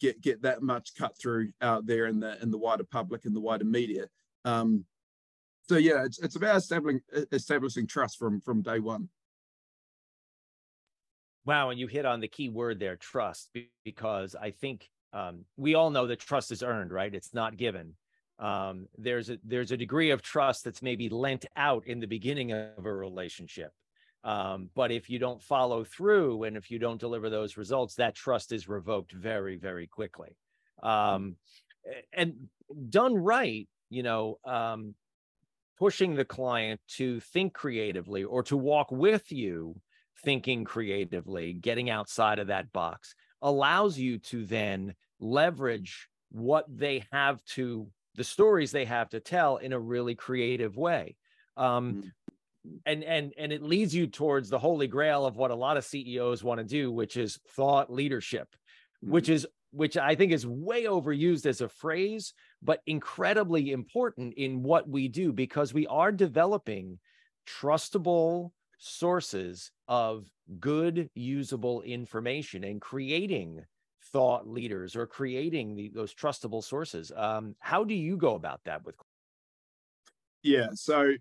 get 0.00 0.20
get 0.20 0.42
that 0.42 0.62
much 0.62 0.94
cut 0.96 1.16
through 1.18 1.50
out 1.62 1.86
there 1.86 2.06
in 2.06 2.20
the 2.20 2.40
in 2.42 2.50
the 2.50 2.58
wider 2.58 2.84
public 2.84 3.24
and 3.24 3.34
the 3.34 3.40
wider 3.40 3.64
media. 3.64 4.06
Um, 4.44 4.84
so 5.68 5.76
yeah, 5.76 6.04
it's 6.04 6.18
it's 6.18 6.36
about 6.36 6.56
establishing 6.56 7.00
establishing 7.32 7.86
trust 7.86 8.18
from 8.18 8.40
from 8.40 8.62
day 8.62 8.78
one. 8.78 9.08
Wow, 11.44 11.70
and 11.70 11.78
you 11.78 11.86
hit 11.86 12.04
on 12.04 12.18
the 12.18 12.26
key 12.26 12.48
word 12.48 12.80
there, 12.80 12.96
trust, 12.96 13.56
because 13.84 14.34
I 14.34 14.50
think 14.50 14.90
um, 15.12 15.44
we 15.56 15.74
all 15.74 15.90
know 15.90 16.06
that 16.06 16.20
trust 16.20 16.50
is 16.50 16.62
earned, 16.62 16.92
right? 16.92 17.14
It's 17.14 17.34
not 17.34 17.56
given. 17.56 17.94
Um, 18.38 18.88
there's 18.98 19.30
a 19.30 19.38
there's 19.44 19.72
a 19.72 19.76
degree 19.76 20.10
of 20.10 20.20
trust 20.20 20.64
that's 20.64 20.82
maybe 20.82 21.08
lent 21.08 21.46
out 21.56 21.86
in 21.86 22.00
the 22.00 22.06
beginning 22.06 22.52
of 22.52 22.84
a 22.84 22.92
relationship. 22.92 23.72
Um, 24.24 24.70
but 24.74 24.90
if 24.90 25.08
you 25.08 25.18
don't 25.18 25.42
follow 25.42 25.84
through 25.84 26.44
and 26.44 26.56
if 26.56 26.70
you 26.70 26.78
don't 26.78 27.00
deliver 27.00 27.30
those 27.30 27.56
results, 27.56 27.94
that 27.94 28.14
trust 28.14 28.52
is 28.52 28.68
revoked 28.68 29.12
very, 29.12 29.56
very 29.56 29.86
quickly. 29.86 30.36
Um, 30.82 31.36
and 32.12 32.48
done 32.90 33.14
right, 33.14 33.68
you 33.88 34.02
know, 34.02 34.38
um, 34.44 34.94
pushing 35.78 36.14
the 36.14 36.24
client 36.24 36.80
to 36.88 37.20
think 37.20 37.54
creatively 37.54 38.24
or 38.24 38.42
to 38.44 38.56
walk 38.56 38.90
with 38.90 39.30
you 39.30 39.80
thinking 40.24 40.64
creatively, 40.64 41.52
getting 41.52 41.88
outside 41.88 42.38
of 42.38 42.48
that 42.48 42.72
box 42.72 43.14
allows 43.46 43.96
you 43.96 44.18
to 44.18 44.44
then 44.44 44.94
leverage 45.20 46.08
what 46.32 46.66
they 46.68 47.04
have 47.12 47.42
to 47.44 47.86
the 48.16 48.24
stories 48.24 48.72
they 48.72 48.86
have 48.86 49.08
to 49.10 49.20
tell 49.20 49.58
in 49.58 49.72
a 49.72 49.78
really 49.78 50.14
creative 50.14 50.76
way. 50.76 51.16
Um, 51.56 51.94
mm 51.94 52.10
and 52.84 53.04
and 53.04 53.32
and 53.38 53.52
it 53.52 53.62
leads 53.62 53.94
you 53.94 54.08
towards 54.08 54.48
the 54.48 54.58
holy 54.58 54.88
grail 54.88 55.24
of 55.24 55.36
what 55.36 55.52
a 55.52 55.54
lot 55.54 55.76
of 55.76 55.84
ceos 55.84 56.42
want 56.42 56.58
to 56.58 56.64
do 56.64 56.90
which 56.90 57.16
is 57.16 57.38
thought 57.54 57.92
leadership 57.92 58.48
mm 59.04 59.10
which 59.10 59.28
is 59.28 59.46
which 59.70 59.96
i 59.96 60.16
think 60.16 60.32
is 60.32 60.44
way 60.44 60.82
overused 60.82 61.46
as 61.46 61.60
a 61.60 61.68
phrase 61.68 62.34
but 62.60 62.80
incredibly 62.88 63.70
important 63.70 64.34
in 64.34 64.64
what 64.64 64.88
we 64.88 65.06
do 65.06 65.32
because 65.32 65.72
we 65.72 65.86
are 65.86 66.10
developing 66.10 66.98
trustable 67.46 68.50
sources 68.78 69.70
of 69.88 70.30
good, 70.60 71.10
usable 71.14 71.82
information 71.82 72.64
and 72.64 72.80
creating 72.80 73.64
thought 74.12 74.46
leaders 74.46 74.96
or 74.96 75.06
creating 75.06 75.74
the, 75.74 75.90
those 75.94 76.14
trustable 76.14 76.62
sources. 76.62 77.12
Um, 77.14 77.54
how 77.58 77.84
do 77.84 77.94
you 77.94 78.16
go 78.16 78.34
about 78.34 78.60
that 78.64 78.84
with? 78.84 78.96
Yeah, 80.42 80.68
so 80.74 81.12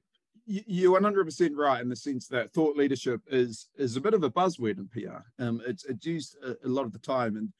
you're 0.45 0.99
100% 0.99 1.51
right 1.55 1.81
in 1.81 1.89
the 1.89 1.95
sense 1.95 2.27
that 2.27 2.51
thought 2.53 2.77
leadership 2.77 3.21
is 3.27 3.67
is 3.77 3.95
a 3.95 4.01
bit 4.01 4.13
of 4.13 4.23
a 4.23 4.29
buzzword 4.29 4.77
in 4.77 4.87
PR. 4.87 5.23
Um, 5.39 5.61
it's, 5.65 5.85
it's 5.85 6.05
used 6.05 6.37
a, 6.43 6.55
a, 6.63 6.69
lot 6.69 6.85
of 6.85 6.93
the 6.93 6.99
time, 6.99 7.35
and 7.35 7.51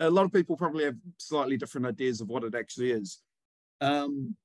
a 0.00 0.10
lot 0.10 0.26
of 0.26 0.32
people 0.32 0.56
probably 0.56 0.84
have 0.84 0.96
slightly 1.16 1.56
different 1.56 1.86
ideas 1.86 2.20
of 2.20 2.28
what 2.28 2.44
it 2.44 2.54
actually 2.54 2.90
is. 2.90 3.20
Um, 3.80 4.36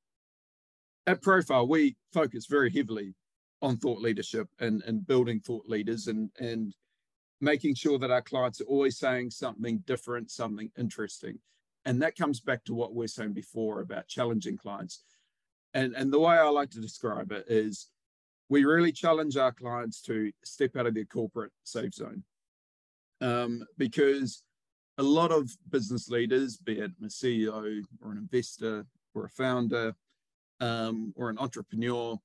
at 1.08 1.22
Profile, 1.22 1.68
we 1.68 1.98
focus 2.14 2.46
very 2.46 2.72
heavily 2.72 3.14
on 3.62 3.78
thought 3.78 4.00
leadership 4.00 4.48
and, 4.60 4.82
and 4.84 5.06
building 5.06 5.40
thought 5.40 5.66
leaders 5.68 6.08
and, 6.08 6.30
and 6.40 6.74
making 7.42 7.76
sure 7.76 7.98
that 8.00 8.12
our 8.12 8.22
clients 8.22 8.62
are 8.62 8.66
always 8.66 8.98
saying 8.98 9.30
something 9.30 9.80
different, 9.86 10.32
something 10.32 10.72
interesting. 10.78 11.40
And 11.86 12.02
that 12.02 12.18
comes 12.18 12.40
back 12.40 12.64
to 12.66 12.74
what 12.74 12.94
we 12.94 13.06
are 13.06 13.10
saying 13.10 13.34
before 13.34 13.82
about 13.82 14.08
challenging 14.08 14.58
clients. 14.58 15.04
And, 15.74 15.94
and 15.96 16.12
the 16.12 16.20
way 16.20 16.36
I 16.36 16.50
like 16.50 16.72
to 16.72 16.82
describe 16.82 17.32
it 17.32 17.46
is 17.48 17.88
we 18.50 18.66
really 18.66 18.92
challenge 18.92 19.38
our 19.38 19.52
clients 19.52 20.02
to 20.04 20.32
step 20.44 20.76
out 20.76 20.88
of 20.88 20.96
their 20.96 21.06
corporate 21.06 21.52
safe 21.64 21.94
zone. 21.94 22.24
Um, 23.22 23.64
because 23.78 24.44
a 24.98 25.04
lot 25.04 25.32
of 25.32 25.50
business 25.70 26.10
leaders, 26.10 26.58
be 26.58 26.80
it 26.80 26.92
a 27.02 27.08
CEO 27.08 27.84
or 28.02 28.12
an 28.12 28.18
investor 28.18 28.86
or 29.14 29.26
a 29.26 29.30
founder 29.30 29.96
um, 30.60 31.14
or 31.16 31.30
an 31.30 31.38
entrepreneur, 31.38 32.18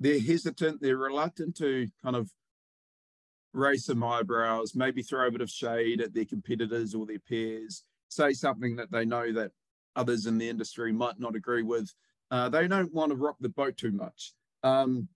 they're 0.00 0.20
hesitant, 0.20 0.80
they're 0.80 0.96
reluctant 0.96 1.56
to 1.56 1.86
kind 2.02 2.16
of 2.16 2.30
raise 3.52 3.86
some 3.86 4.04
eyebrows, 4.04 4.74
maybe 4.74 5.02
throw 5.02 5.26
a 5.26 5.30
bit 5.30 5.40
of 5.40 5.50
shade 5.50 6.00
at 6.00 6.12
their 6.14 6.24
competitors 6.24 6.94
or 6.94 7.06
their 7.06 7.18
peers, 7.18 7.84
say 8.08 8.32
something 8.32 8.76
that 8.76 8.92
they 8.92 9.04
know 9.04 9.32
that 9.32 9.52
others 9.96 10.26
in 10.26 10.38
the 10.38 10.48
industry 10.48 10.92
might 10.92 11.18
not 11.18 11.34
agree 11.34 11.62
with. 11.62 11.92
Uh, 12.30 12.48
they 12.48 12.68
don't 12.68 12.92
want 12.92 13.10
to 13.10 13.16
rock 13.16 13.36
the 13.40 13.48
boat 13.48 13.76
too 13.76 13.92
much. 13.92 14.32
Um, 14.62 15.08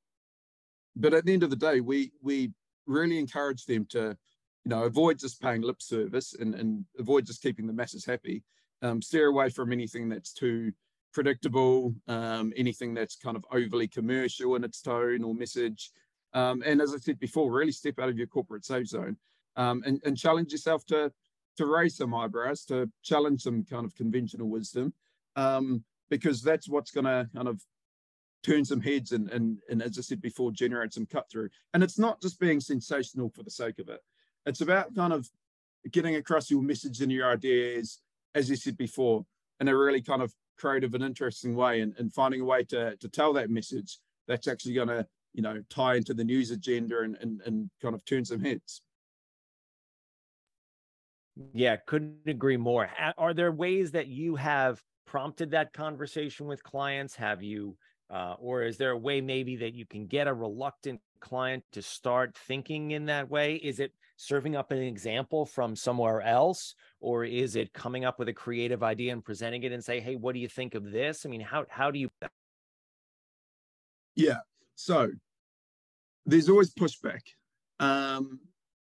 but 0.96 1.14
at 1.14 1.24
the 1.24 1.32
end 1.32 1.42
of 1.42 1.50
the 1.50 1.56
day, 1.56 1.80
we 1.80 2.12
we 2.22 2.52
really 2.86 3.18
encourage 3.18 3.66
them 3.66 3.86
to, 3.90 4.16
you 4.64 4.68
know, 4.68 4.84
avoid 4.84 5.18
just 5.18 5.40
paying 5.40 5.62
lip 5.62 5.80
service 5.80 6.34
and, 6.38 6.54
and 6.54 6.84
avoid 6.98 7.26
just 7.26 7.42
keeping 7.42 7.66
the 7.66 7.72
masses 7.72 8.04
happy. 8.04 8.42
Um, 8.82 9.02
steer 9.02 9.26
away 9.26 9.50
from 9.50 9.72
anything 9.72 10.08
that's 10.08 10.32
too 10.32 10.72
predictable, 11.12 11.94
um, 12.08 12.52
anything 12.56 12.94
that's 12.94 13.16
kind 13.16 13.36
of 13.36 13.44
overly 13.52 13.88
commercial 13.88 14.54
in 14.56 14.64
its 14.64 14.80
tone 14.80 15.24
or 15.24 15.34
message. 15.34 15.90
Um, 16.32 16.62
and 16.64 16.80
as 16.80 16.94
I 16.94 16.98
said 16.98 17.18
before, 17.18 17.50
really 17.50 17.72
step 17.72 17.98
out 17.98 18.08
of 18.08 18.16
your 18.16 18.26
corporate 18.26 18.64
safe 18.64 18.86
zone 18.86 19.16
um, 19.56 19.82
and, 19.84 20.00
and 20.04 20.16
challenge 20.16 20.52
yourself 20.52 20.84
to 20.86 21.12
to 21.56 21.66
raise 21.66 21.96
some 21.96 22.14
eyebrows, 22.14 22.64
to 22.64 22.88
challenge 23.02 23.42
some 23.42 23.64
kind 23.64 23.84
of 23.84 23.94
conventional 23.94 24.48
wisdom, 24.48 24.94
um, 25.36 25.84
because 26.08 26.42
that's 26.42 26.68
what's 26.68 26.92
going 26.92 27.04
to 27.04 27.28
kind 27.34 27.48
of 27.48 27.60
turn 28.42 28.64
some 28.64 28.80
heads 28.80 29.12
and, 29.12 29.28
and 29.30 29.58
and 29.68 29.82
as 29.82 29.98
I 29.98 30.02
said 30.02 30.22
before, 30.22 30.52
generate 30.52 30.94
some 30.94 31.06
cut 31.06 31.28
through. 31.30 31.50
And 31.74 31.82
it's 31.82 31.98
not 31.98 32.22
just 32.22 32.40
being 32.40 32.60
sensational 32.60 33.30
for 33.30 33.42
the 33.42 33.50
sake 33.50 33.78
of 33.78 33.88
it. 33.88 34.00
It's 34.46 34.60
about 34.60 34.94
kind 34.94 35.12
of 35.12 35.28
getting 35.90 36.16
across 36.16 36.50
your 36.50 36.62
message 36.62 37.00
and 37.00 37.12
your 37.12 37.30
ideas, 37.30 38.00
as 38.34 38.48
you 38.48 38.56
said 38.56 38.76
before, 38.76 39.26
in 39.60 39.68
a 39.68 39.76
really 39.76 40.02
kind 40.02 40.22
of 40.22 40.32
creative 40.60 40.94
and 40.94 41.02
interesting 41.02 41.54
way 41.54 41.80
and, 41.80 41.94
and 41.98 42.12
finding 42.12 42.40
a 42.40 42.44
way 42.44 42.64
to, 42.64 42.96
to 42.96 43.08
tell 43.08 43.32
that 43.32 43.50
message 43.50 43.98
that's 44.28 44.46
actually 44.46 44.74
going 44.74 44.88
to 44.88 45.06
you 45.32 45.42
know 45.42 45.62
tie 45.70 45.94
into 45.94 46.14
the 46.14 46.24
news 46.24 46.50
agenda 46.50 47.00
and, 47.00 47.16
and, 47.20 47.40
and 47.46 47.70
kind 47.80 47.94
of 47.94 48.04
turn 48.04 48.24
some 48.24 48.40
heads. 48.40 48.82
Yeah 51.54 51.76
couldn't 51.86 52.18
agree 52.26 52.56
more. 52.56 52.90
Are 53.16 53.34
there 53.34 53.52
ways 53.52 53.92
that 53.92 54.08
you 54.08 54.36
have 54.36 54.82
prompted 55.06 55.52
that 55.52 55.72
conversation 55.72 56.46
with 56.46 56.62
clients? 56.62 57.16
Have 57.16 57.42
you 57.42 57.76
uh, 58.10 58.34
or 58.38 58.62
is 58.62 58.76
there 58.76 58.90
a 58.90 58.98
way 58.98 59.20
maybe 59.20 59.56
that 59.56 59.74
you 59.74 59.86
can 59.86 60.06
get 60.06 60.26
a 60.26 60.34
reluctant 60.34 61.00
client 61.20 61.62
to 61.72 61.80
start 61.80 62.36
thinking 62.36 62.90
in 62.90 63.06
that 63.06 63.30
way? 63.30 63.54
Is 63.54 63.78
it 63.78 63.92
serving 64.20 64.54
up 64.54 64.70
an 64.70 64.78
example 64.78 65.46
from 65.46 65.74
somewhere 65.74 66.20
else? 66.20 66.74
Or 67.00 67.24
is 67.24 67.56
it 67.56 67.72
coming 67.72 68.04
up 68.04 68.18
with 68.18 68.28
a 68.28 68.32
creative 68.32 68.82
idea 68.82 69.12
and 69.12 69.24
presenting 69.24 69.62
it 69.62 69.72
and 69.72 69.82
say 69.82 70.00
hey 70.00 70.16
what 70.16 70.34
do 70.34 70.40
you 70.40 70.48
think 70.48 70.74
of 70.74 70.90
this? 70.90 71.24
I 71.24 71.28
mean 71.28 71.40
how 71.40 71.64
how 71.68 71.90
do 71.90 71.98
you 71.98 72.10
yeah. 74.16 74.38
So 74.74 75.08
there's 76.26 76.50
always 76.50 76.74
pushback. 76.74 77.22
Um, 77.78 78.40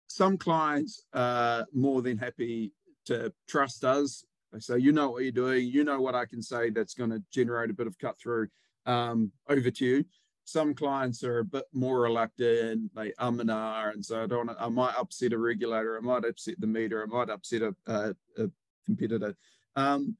some 0.07 0.37
clients 0.37 1.03
are 1.13 1.65
more 1.73 2.01
than 2.03 2.17
happy 2.17 2.71
to 3.05 3.33
trust 3.47 3.83
us. 3.83 4.23
Say 4.59 4.77
you 4.77 4.91
know 4.91 5.09
what 5.09 5.23
you're 5.23 5.31
doing. 5.31 5.67
You 5.67 5.83
know 5.83 5.99
what 5.99 6.15
i 6.15 6.25
can 6.25 6.41
say 6.41 6.69
that's 6.69 6.93
going 6.93 7.09
to 7.09 7.21
generate 7.31 7.69
a 7.69 7.73
bit 7.73 7.87
of 7.87 7.97
cut 7.97 8.17
through 8.19 8.47
um, 8.85 9.31
over 9.49 9.71
to 9.71 9.85
you 9.85 10.05
some 10.45 10.75
clients 10.75 11.23
are 11.23 11.39
a 11.39 11.43
bit 11.43 11.65
more 11.73 12.01
reluctant. 12.01 12.93
They 12.95 13.13
um 13.17 13.39
and 13.39 13.51
ah, 13.51 13.89
and 13.91 14.05
so 14.05 14.23
I 14.23 14.27
don't. 14.27 14.49
I 14.59 14.69
might 14.69 14.95
upset 14.95 15.33
a 15.33 15.37
regulator. 15.37 15.97
I 15.97 16.01
might 16.01 16.23
upset 16.23 16.55
the 16.59 16.67
meter. 16.67 17.03
I 17.03 17.07
might 17.07 17.29
upset 17.29 17.63
a, 17.63 17.75
a, 17.87 18.15
a 18.37 18.49
competitor. 18.85 19.35
Um, 19.75 20.15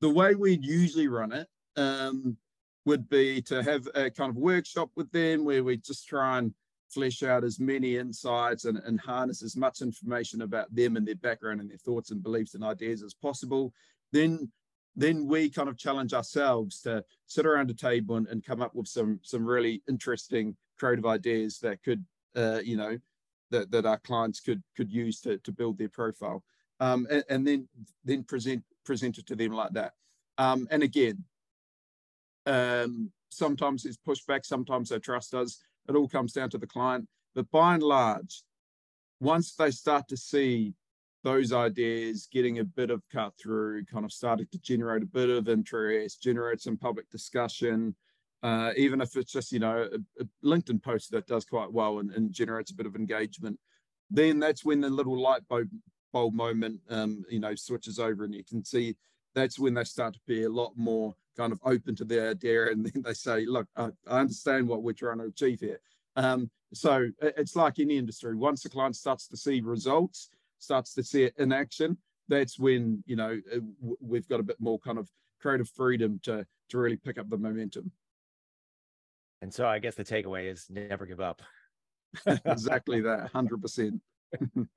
the 0.00 0.10
way 0.10 0.34
we'd 0.34 0.64
usually 0.64 1.08
run 1.08 1.32
it 1.32 1.48
um, 1.76 2.36
would 2.84 3.08
be 3.08 3.40
to 3.42 3.62
have 3.62 3.88
a 3.94 4.10
kind 4.10 4.30
of 4.30 4.36
workshop 4.36 4.90
with 4.96 5.10
them 5.12 5.44
where 5.44 5.62
we 5.62 5.76
just 5.76 6.08
try 6.08 6.38
and 6.38 6.52
flesh 6.90 7.22
out 7.22 7.44
as 7.44 7.60
many 7.60 7.96
insights 7.96 8.64
and, 8.64 8.78
and 8.78 8.98
harness 9.00 9.42
as 9.42 9.56
much 9.56 9.82
information 9.82 10.42
about 10.42 10.74
them 10.74 10.96
and 10.96 11.06
their 11.06 11.14
background 11.16 11.60
and 11.60 11.70
their 11.70 11.78
thoughts 11.78 12.10
and 12.10 12.22
beliefs 12.22 12.54
and 12.54 12.64
ideas 12.64 13.02
as 13.02 13.14
possible. 13.14 13.72
Then 14.12 14.50
then 14.98 15.28
we 15.28 15.48
kind 15.48 15.68
of 15.68 15.78
challenge 15.78 16.12
ourselves 16.12 16.80
to 16.82 17.04
sit 17.26 17.46
around 17.46 17.70
a 17.70 17.74
table 17.74 18.16
and, 18.16 18.26
and 18.26 18.44
come 18.44 18.60
up 18.60 18.74
with 18.74 18.88
some 18.88 19.20
some 19.22 19.46
really 19.46 19.80
interesting 19.88 20.56
creative 20.78 21.06
ideas 21.06 21.58
that 21.60 21.82
could 21.82 22.04
uh, 22.36 22.60
you 22.62 22.76
know 22.76 22.98
that, 23.50 23.70
that 23.70 23.86
our 23.86 23.98
clients 23.98 24.40
could 24.40 24.62
could 24.76 24.90
use 24.90 25.20
to, 25.20 25.38
to 25.38 25.52
build 25.52 25.78
their 25.78 25.88
profile 25.88 26.42
um, 26.80 27.06
and, 27.10 27.24
and, 27.30 27.46
then 27.46 27.68
then 28.04 28.22
present 28.24 28.62
present 28.84 29.18
it 29.18 29.26
to 29.26 29.36
them 29.36 29.52
like 29.52 29.72
that. 29.72 29.92
Um, 30.36 30.66
and 30.70 30.82
again 30.82 31.24
um, 32.46 33.10
sometimes 33.30 33.84
it's 33.84 33.96
pushback 33.96 34.44
sometimes 34.44 34.88
they 34.88 34.98
trust 34.98 35.34
us. 35.34 35.62
It 35.88 35.94
all 35.94 36.08
comes 36.08 36.32
down 36.32 36.50
to 36.50 36.58
the 36.58 36.66
client. 36.66 37.06
But 37.34 37.50
by 37.50 37.74
and 37.74 37.82
large 37.82 38.42
once 39.20 39.54
they 39.54 39.70
start 39.70 40.08
to 40.08 40.16
see 40.16 40.74
those 41.24 41.52
ideas 41.52 42.28
getting 42.30 42.58
a 42.60 42.64
bit 42.64 42.90
of 42.90 43.02
cut 43.12 43.32
through, 43.40 43.84
kind 43.86 44.04
of 44.04 44.12
started 44.12 44.50
to 44.52 44.58
generate 44.58 45.02
a 45.02 45.06
bit 45.06 45.28
of 45.30 45.48
interest, 45.48 46.22
generate 46.22 46.60
some 46.60 46.76
public 46.76 47.10
discussion, 47.10 47.94
uh, 48.42 48.72
even 48.76 49.00
if 49.00 49.16
it's 49.16 49.32
just, 49.32 49.50
you 49.50 49.58
know, 49.58 49.88
a, 49.92 50.22
a 50.22 50.26
LinkedIn 50.44 50.82
post 50.82 51.10
that 51.10 51.26
does 51.26 51.44
quite 51.44 51.72
well 51.72 51.98
and, 51.98 52.12
and, 52.12 52.32
generates 52.32 52.70
a 52.70 52.74
bit 52.74 52.86
of 52.86 52.94
engagement, 52.94 53.58
then 54.10 54.38
that's 54.38 54.64
when 54.64 54.80
the 54.80 54.88
little 54.88 55.20
light 55.20 55.42
bulb, 55.48 55.68
bulb 56.12 56.34
moment, 56.34 56.80
um, 56.88 57.24
you 57.28 57.40
know, 57.40 57.54
switches 57.56 57.98
over 57.98 58.24
and 58.24 58.34
you 58.34 58.44
can 58.44 58.64
see 58.64 58.96
that's 59.34 59.58
when 59.58 59.74
they 59.74 59.84
start 59.84 60.14
to 60.14 60.20
be 60.26 60.44
a 60.44 60.48
lot 60.48 60.72
more 60.76 61.14
kind 61.36 61.52
of 61.52 61.60
open 61.64 61.96
to 61.96 62.04
the 62.04 62.30
idea 62.30 62.66
and 62.70 62.86
then 62.86 63.02
they 63.02 63.14
say, 63.14 63.44
look, 63.44 63.66
I, 63.76 63.88
I 64.06 64.20
understand 64.20 64.68
what 64.68 64.82
we're 64.82 64.92
trying 64.92 65.18
to 65.18 65.24
achieve 65.24 65.60
here. 65.60 65.80
Um, 66.14 66.50
so 66.72 67.08
it's 67.20 67.56
like 67.56 67.78
any 67.78 67.96
industry. 67.96 68.36
Once 68.36 68.62
the 68.62 68.68
client 68.68 68.94
starts 68.94 69.26
to 69.28 69.36
see 69.36 69.60
results, 69.60 70.30
starts 70.58 70.94
to 70.94 71.02
see 71.02 71.24
it 71.24 71.34
in 71.38 71.52
action, 71.52 71.96
that's 72.28 72.58
when 72.58 73.02
you 73.06 73.16
know 73.16 73.38
uh, 73.54 73.58
we've 74.00 74.28
got 74.28 74.40
a 74.40 74.44
bit 74.44 74.60
more 74.60 74.78
kind 74.78 74.98
of 74.98 75.08
creative 75.40 75.68
freedom 75.70 76.20
to 76.24 76.46
to 76.70 76.78
really 76.78 76.96
pick 76.96 77.18
up 77.18 77.28
the 77.28 77.38
momentum. 77.38 77.90
And 79.40 79.52
so 79.52 79.66
I 79.66 79.78
guess 79.78 79.94
the 79.94 80.04
takeaway 80.04 80.50
is 80.50 80.66
never 80.68 81.06
give 81.06 81.20
up. 81.20 81.42
exactly 82.44 83.00
that, 83.02 83.30
hundred 83.32 83.62
percent. 83.62 84.00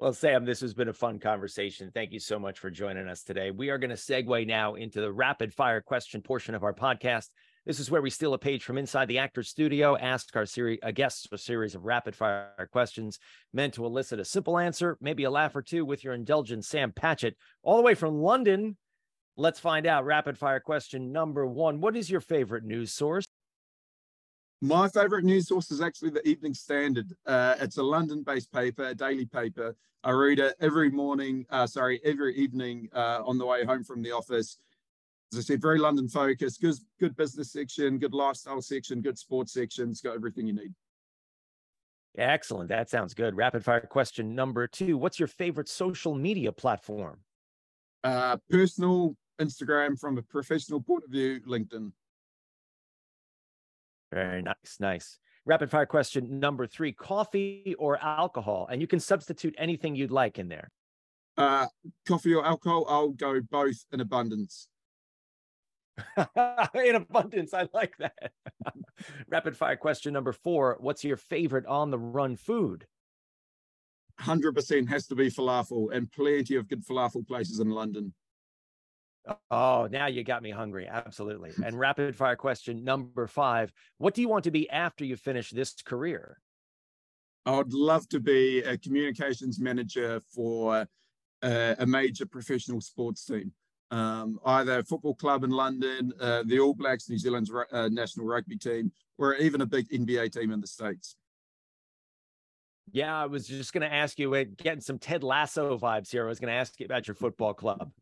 Well, 0.00 0.12
Sam, 0.12 0.44
this 0.44 0.60
has 0.60 0.74
been 0.74 0.88
a 0.88 0.92
fun 0.92 1.20
conversation. 1.20 1.90
Thank 1.94 2.12
you 2.12 2.18
so 2.18 2.38
much 2.38 2.58
for 2.58 2.68
joining 2.68 3.06
us 3.06 3.22
today. 3.22 3.50
We 3.52 3.70
are 3.70 3.78
going 3.78 3.90
to 3.90 3.96
segue 3.96 4.46
now 4.46 4.74
into 4.74 5.00
the 5.00 5.12
rapid 5.12 5.54
fire 5.54 5.80
question 5.80 6.20
portion 6.20 6.54
of 6.54 6.64
our 6.64 6.74
podcast. 6.74 7.28
This 7.66 7.80
is 7.80 7.90
where 7.90 8.02
we 8.02 8.10
steal 8.10 8.34
a 8.34 8.38
page 8.38 8.62
from 8.62 8.76
inside 8.76 9.08
the 9.08 9.18
actor's 9.18 9.48
studio, 9.48 9.96
ask 9.96 10.36
our 10.36 10.44
series, 10.44 10.78
a 10.82 10.92
guest 10.92 11.28
a 11.32 11.38
series 11.38 11.74
of 11.74 11.86
rapid 11.86 12.14
fire 12.14 12.68
questions 12.70 13.18
meant 13.54 13.72
to 13.74 13.86
elicit 13.86 14.20
a 14.20 14.24
simple 14.24 14.58
answer, 14.58 14.98
maybe 15.00 15.24
a 15.24 15.30
laugh 15.30 15.56
or 15.56 15.62
two 15.62 15.86
with 15.86 16.04
your 16.04 16.12
indulgent 16.12 16.66
Sam 16.66 16.92
Patchett, 16.92 17.38
all 17.62 17.78
the 17.78 17.82
way 17.82 17.94
from 17.94 18.20
London. 18.20 18.76
Let's 19.38 19.60
find 19.60 19.86
out. 19.86 20.04
Rapid 20.04 20.36
fire 20.36 20.60
question 20.60 21.10
number 21.10 21.46
one 21.46 21.80
What 21.80 21.96
is 21.96 22.10
your 22.10 22.20
favorite 22.20 22.64
news 22.64 22.92
source? 22.92 23.24
My 24.60 24.86
favorite 24.88 25.24
news 25.24 25.48
source 25.48 25.70
is 25.70 25.80
actually 25.80 26.10
the 26.10 26.26
Evening 26.28 26.52
Standard. 26.52 27.14
Uh, 27.24 27.54
it's 27.60 27.78
a 27.78 27.82
London 27.82 28.22
based 28.22 28.52
paper, 28.52 28.88
a 28.88 28.94
daily 28.94 29.24
paper. 29.24 29.74
I 30.02 30.10
read 30.10 30.38
it 30.38 30.54
every 30.60 30.90
morning, 30.90 31.46
uh, 31.48 31.66
sorry, 31.66 31.98
every 32.04 32.36
evening 32.36 32.90
uh, 32.94 33.22
on 33.24 33.38
the 33.38 33.46
way 33.46 33.64
home 33.64 33.84
from 33.84 34.02
the 34.02 34.12
office 34.12 34.58
as 35.36 35.44
I 35.44 35.46
said, 35.46 35.62
very 35.62 35.78
London 35.78 36.08
focused, 36.08 36.60
good, 36.60 36.74
good 37.00 37.16
business 37.16 37.52
section, 37.52 37.98
good 37.98 38.14
lifestyle 38.14 38.62
section, 38.62 39.00
good 39.00 39.18
sports 39.18 39.52
section. 39.52 39.90
It's 39.90 40.00
got 40.00 40.14
everything 40.14 40.46
you 40.46 40.54
need. 40.54 40.72
Excellent. 42.16 42.68
That 42.68 42.88
sounds 42.88 43.14
good. 43.14 43.36
Rapid 43.36 43.64
fire 43.64 43.80
question 43.80 44.34
number 44.34 44.66
two 44.68 44.96
What's 44.96 45.18
your 45.18 45.26
favorite 45.26 45.68
social 45.68 46.14
media 46.14 46.52
platform? 46.52 47.18
Uh, 48.04 48.36
personal 48.50 49.16
Instagram 49.40 49.98
from 49.98 50.18
a 50.18 50.22
professional 50.22 50.80
point 50.80 51.04
of 51.04 51.10
view, 51.10 51.40
LinkedIn. 51.40 51.90
Very 54.12 54.42
nice. 54.42 54.76
Nice. 54.78 55.18
Rapid 55.44 55.70
fire 55.70 55.86
question 55.86 56.38
number 56.38 56.66
three 56.66 56.92
coffee 56.92 57.74
or 57.78 57.98
alcohol? 58.02 58.68
And 58.70 58.80
you 58.80 58.86
can 58.86 59.00
substitute 59.00 59.54
anything 59.58 59.96
you'd 59.96 60.12
like 60.12 60.38
in 60.38 60.48
there. 60.48 60.70
Uh, 61.36 61.66
coffee 62.06 62.32
or 62.32 62.46
alcohol? 62.46 62.86
I'll 62.88 63.10
go 63.10 63.40
both 63.50 63.84
in 63.92 64.00
abundance. 64.00 64.68
in 66.74 66.94
abundance. 66.96 67.54
I 67.54 67.68
like 67.72 67.96
that. 67.98 68.32
Rapid 69.28 69.56
fire 69.56 69.76
question 69.76 70.12
number 70.12 70.32
four 70.32 70.76
What's 70.80 71.04
your 71.04 71.16
favorite 71.16 71.66
on 71.66 71.90
the 71.90 71.98
run 71.98 72.36
food? 72.36 72.86
100% 74.20 74.88
has 74.88 75.06
to 75.08 75.16
be 75.16 75.28
falafel 75.28 75.92
and 75.92 76.10
plenty 76.12 76.54
of 76.54 76.68
good 76.68 76.86
falafel 76.86 77.26
places 77.26 77.58
in 77.58 77.70
London. 77.70 78.14
Oh, 79.50 79.88
now 79.90 80.06
you 80.06 80.22
got 80.22 80.42
me 80.42 80.50
hungry. 80.50 80.86
Absolutely. 80.88 81.50
And 81.64 81.78
rapid 81.78 82.14
fire 82.14 82.36
question 82.36 82.84
number 82.84 83.26
five 83.26 83.72
What 83.98 84.14
do 84.14 84.20
you 84.20 84.28
want 84.28 84.44
to 84.44 84.50
be 84.50 84.68
after 84.70 85.04
you 85.04 85.16
finish 85.16 85.50
this 85.50 85.74
career? 85.82 86.38
I'd 87.46 87.72
love 87.72 88.08
to 88.10 88.20
be 88.20 88.60
a 88.60 88.78
communications 88.78 89.60
manager 89.60 90.20
for 90.34 90.86
a 91.42 91.84
major 91.86 92.24
professional 92.24 92.80
sports 92.80 93.26
team 93.26 93.52
um, 93.94 94.40
either 94.44 94.80
a 94.80 94.84
football 94.84 95.14
club 95.14 95.44
in 95.44 95.50
London, 95.50 96.12
uh, 96.20 96.42
the 96.44 96.58
All 96.58 96.74
Blacks, 96.74 97.08
New 97.08 97.16
Zealand's 97.16 97.52
uh, 97.70 97.88
national 97.92 98.26
rugby 98.26 98.56
team, 98.56 98.90
or 99.18 99.36
even 99.36 99.60
a 99.60 99.66
big 99.66 99.88
NBA 99.88 100.32
team 100.32 100.50
in 100.50 100.60
the 100.60 100.66
States. 100.66 101.14
Yeah, 102.90 103.16
I 103.16 103.26
was 103.26 103.46
just 103.46 103.72
going 103.72 103.88
to 103.88 103.94
ask 103.94 104.18
you, 104.18 104.34
uh, 104.34 104.44
getting 104.56 104.80
some 104.80 104.98
Ted 104.98 105.22
Lasso 105.22 105.78
vibes 105.78 106.10
here. 106.10 106.24
I 106.24 106.28
was 106.28 106.40
going 106.40 106.52
to 106.52 106.58
ask 106.58 106.78
you 106.80 106.86
about 106.86 107.06
your 107.06 107.14
football 107.14 107.54
club. 107.54 107.92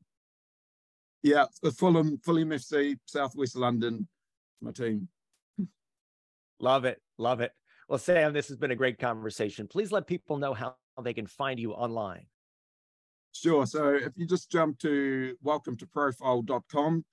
Yeah, 1.23 1.45
Fulham, 1.77 2.19
Fulham 2.25 2.49
FC, 2.49 2.97
Southwest 3.05 3.55
London, 3.55 4.09
my 4.63 4.73
team. 4.73 5.09
Love 6.59 6.87
it. 6.87 7.03
Love 7.19 7.43
it. 7.43 7.53
Well, 7.89 7.99
Sam, 7.99 8.33
this 8.33 8.49
has 8.49 8.57
been 8.57 8.71
a 8.71 8.77
great 8.77 8.99
conversation. 8.99 9.69
Please 9.69 9.93
let 9.93 10.07
people 10.07 10.39
know 10.39 10.55
how 10.55 10.75
they 11.03 11.13
can 11.13 11.27
find 11.27 11.61
you 11.61 11.73
online. 11.73 12.25
Sure. 13.33 13.67
So 13.67 13.95
if 13.95 14.13
you 14.17 14.27
just 14.27 14.51
jump 14.51 14.79
to 14.81 15.35
welcome 15.43 15.77
to 15.79 15.87
profile.com, 15.87 17.05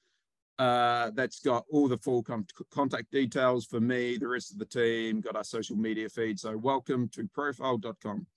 uh, 0.60 1.12
that's 1.16 1.40
got 1.40 1.64
all 1.72 1.88
the 1.88 1.98
full 1.98 2.22
con- 2.22 2.46
contact 2.70 3.10
details 3.12 3.66
for 3.66 3.80
me, 3.80 4.18
the 4.18 4.28
rest 4.28 4.52
of 4.52 4.60
the 4.60 4.66
team, 4.66 5.22
got 5.22 5.38
our 5.38 5.44
social 5.44 5.78
media 5.78 6.10
feed. 6.10 6.38
So 6.38 6.58
welcome 6.58 7.08
to 7.14 7.28
profile.com. 7.34 8.28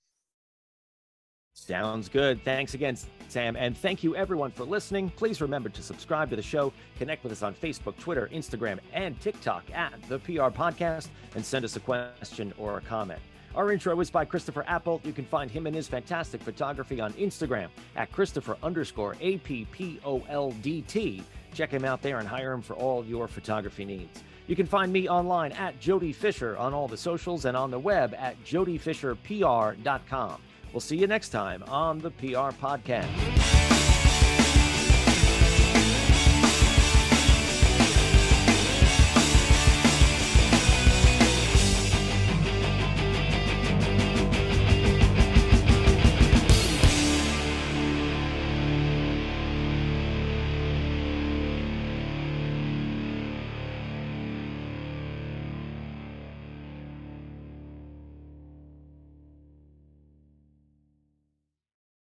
Sounds 1.55 2.09
good. 2.09 2.43
Thanks 2.45 2.75
again, 2.75 2.97
Sam. 3.29 3.57
And 3.57 3.77
thank 3.77 4.03
you, 4.03 4.17
everyone, 4.17 4.53
for 4.53 4.65
listening. 4.65 5.11
Please 5.11 5.41
remember 5.41 5.69
to 5.69 5.83
subscribe 5.83 6.31
to 6.31 6.37
the 6.37 6.43
show, 6.43 6.73
connect 6.97 7.25
with 7.25 7.33
us 7.33 7.43
on 7.43 7.55
Facebook, 7.55 7.99
Twitter, 7.99 8.31
Instagram, 8.33 8.79
and 8.93 9.21
TikTok 9.21 9.65
at 9.75 9.93
the 10.09 10.19
PR 10.21 10.49
Podcast, 10.49 11.09
and 11.35 11.45
send 11.45 11.65
us 11.65 11.77
a 11.77 11.81
question 11.81 12.55
or 12.57 12.79
a 12.79 12.81
comment. 12.81 13.21
Our 13.55 13.71
intro 13.71 14.01
is 14.01 14.11
by 14.11 14.25
Christopher 14.25 14.65
Appoldt. 14.67 15.05
You 15.05 15.13
can 15.13 15.27
find 15.27 15.51
him 15.51 15.67
and 15.67 15.77
his 15.77 15.87
fantastic 15.87 16.41
photography 16.43 17.01
on 17.01 17.13
Instagram 17.15 17.69
at 17.97 18.11
Christopher 18.11 18.57
underscore 18.63 19.15
A 19.21 19.37
P 19.39 19.67
P 19.71 20.01
O 20.05 20.23
L 20.29 20.53
D 20.63 20.81
T. 20.83 21.23
Check 21.53 21.71
him 21.71 21.85
out 21.85 22.01
there 22.01 22.19
and 22.19 22.27
hire 22.27 22.53
him 22.53 22.63
for 22.63 22.75
all 22.75 23.05
your 23.05 23.29
photography 23.29 23.85
needs. 23.85 24.23
You 24.47 24.57
can 24.57 24.67
find 24.67 24.91
me 24.93 25.09
online 25.09 25.53
at 25.53 25.79
Jody 25.81 26.13
Fisher 26.13 26.57
on 26.57 26.73
all 26.73 26.89
the 26.89 26.97
socials 26.97 27.45
and 27.45 27.57
on 27.57 27.71
the 27.71 27.79
web 27.79 28.15
at 28.15 28.43
jodyfisherpr.com. 28.45 30.41
We'll 30.73 30.81
see 30.81 30.97
you 30.97 31.07
next 31.07 31.29
time 31.29 31.63
on 31.69 31.99
the 31.99 32.11
PR 32.13 32.51
Podcast. 32.57 33.42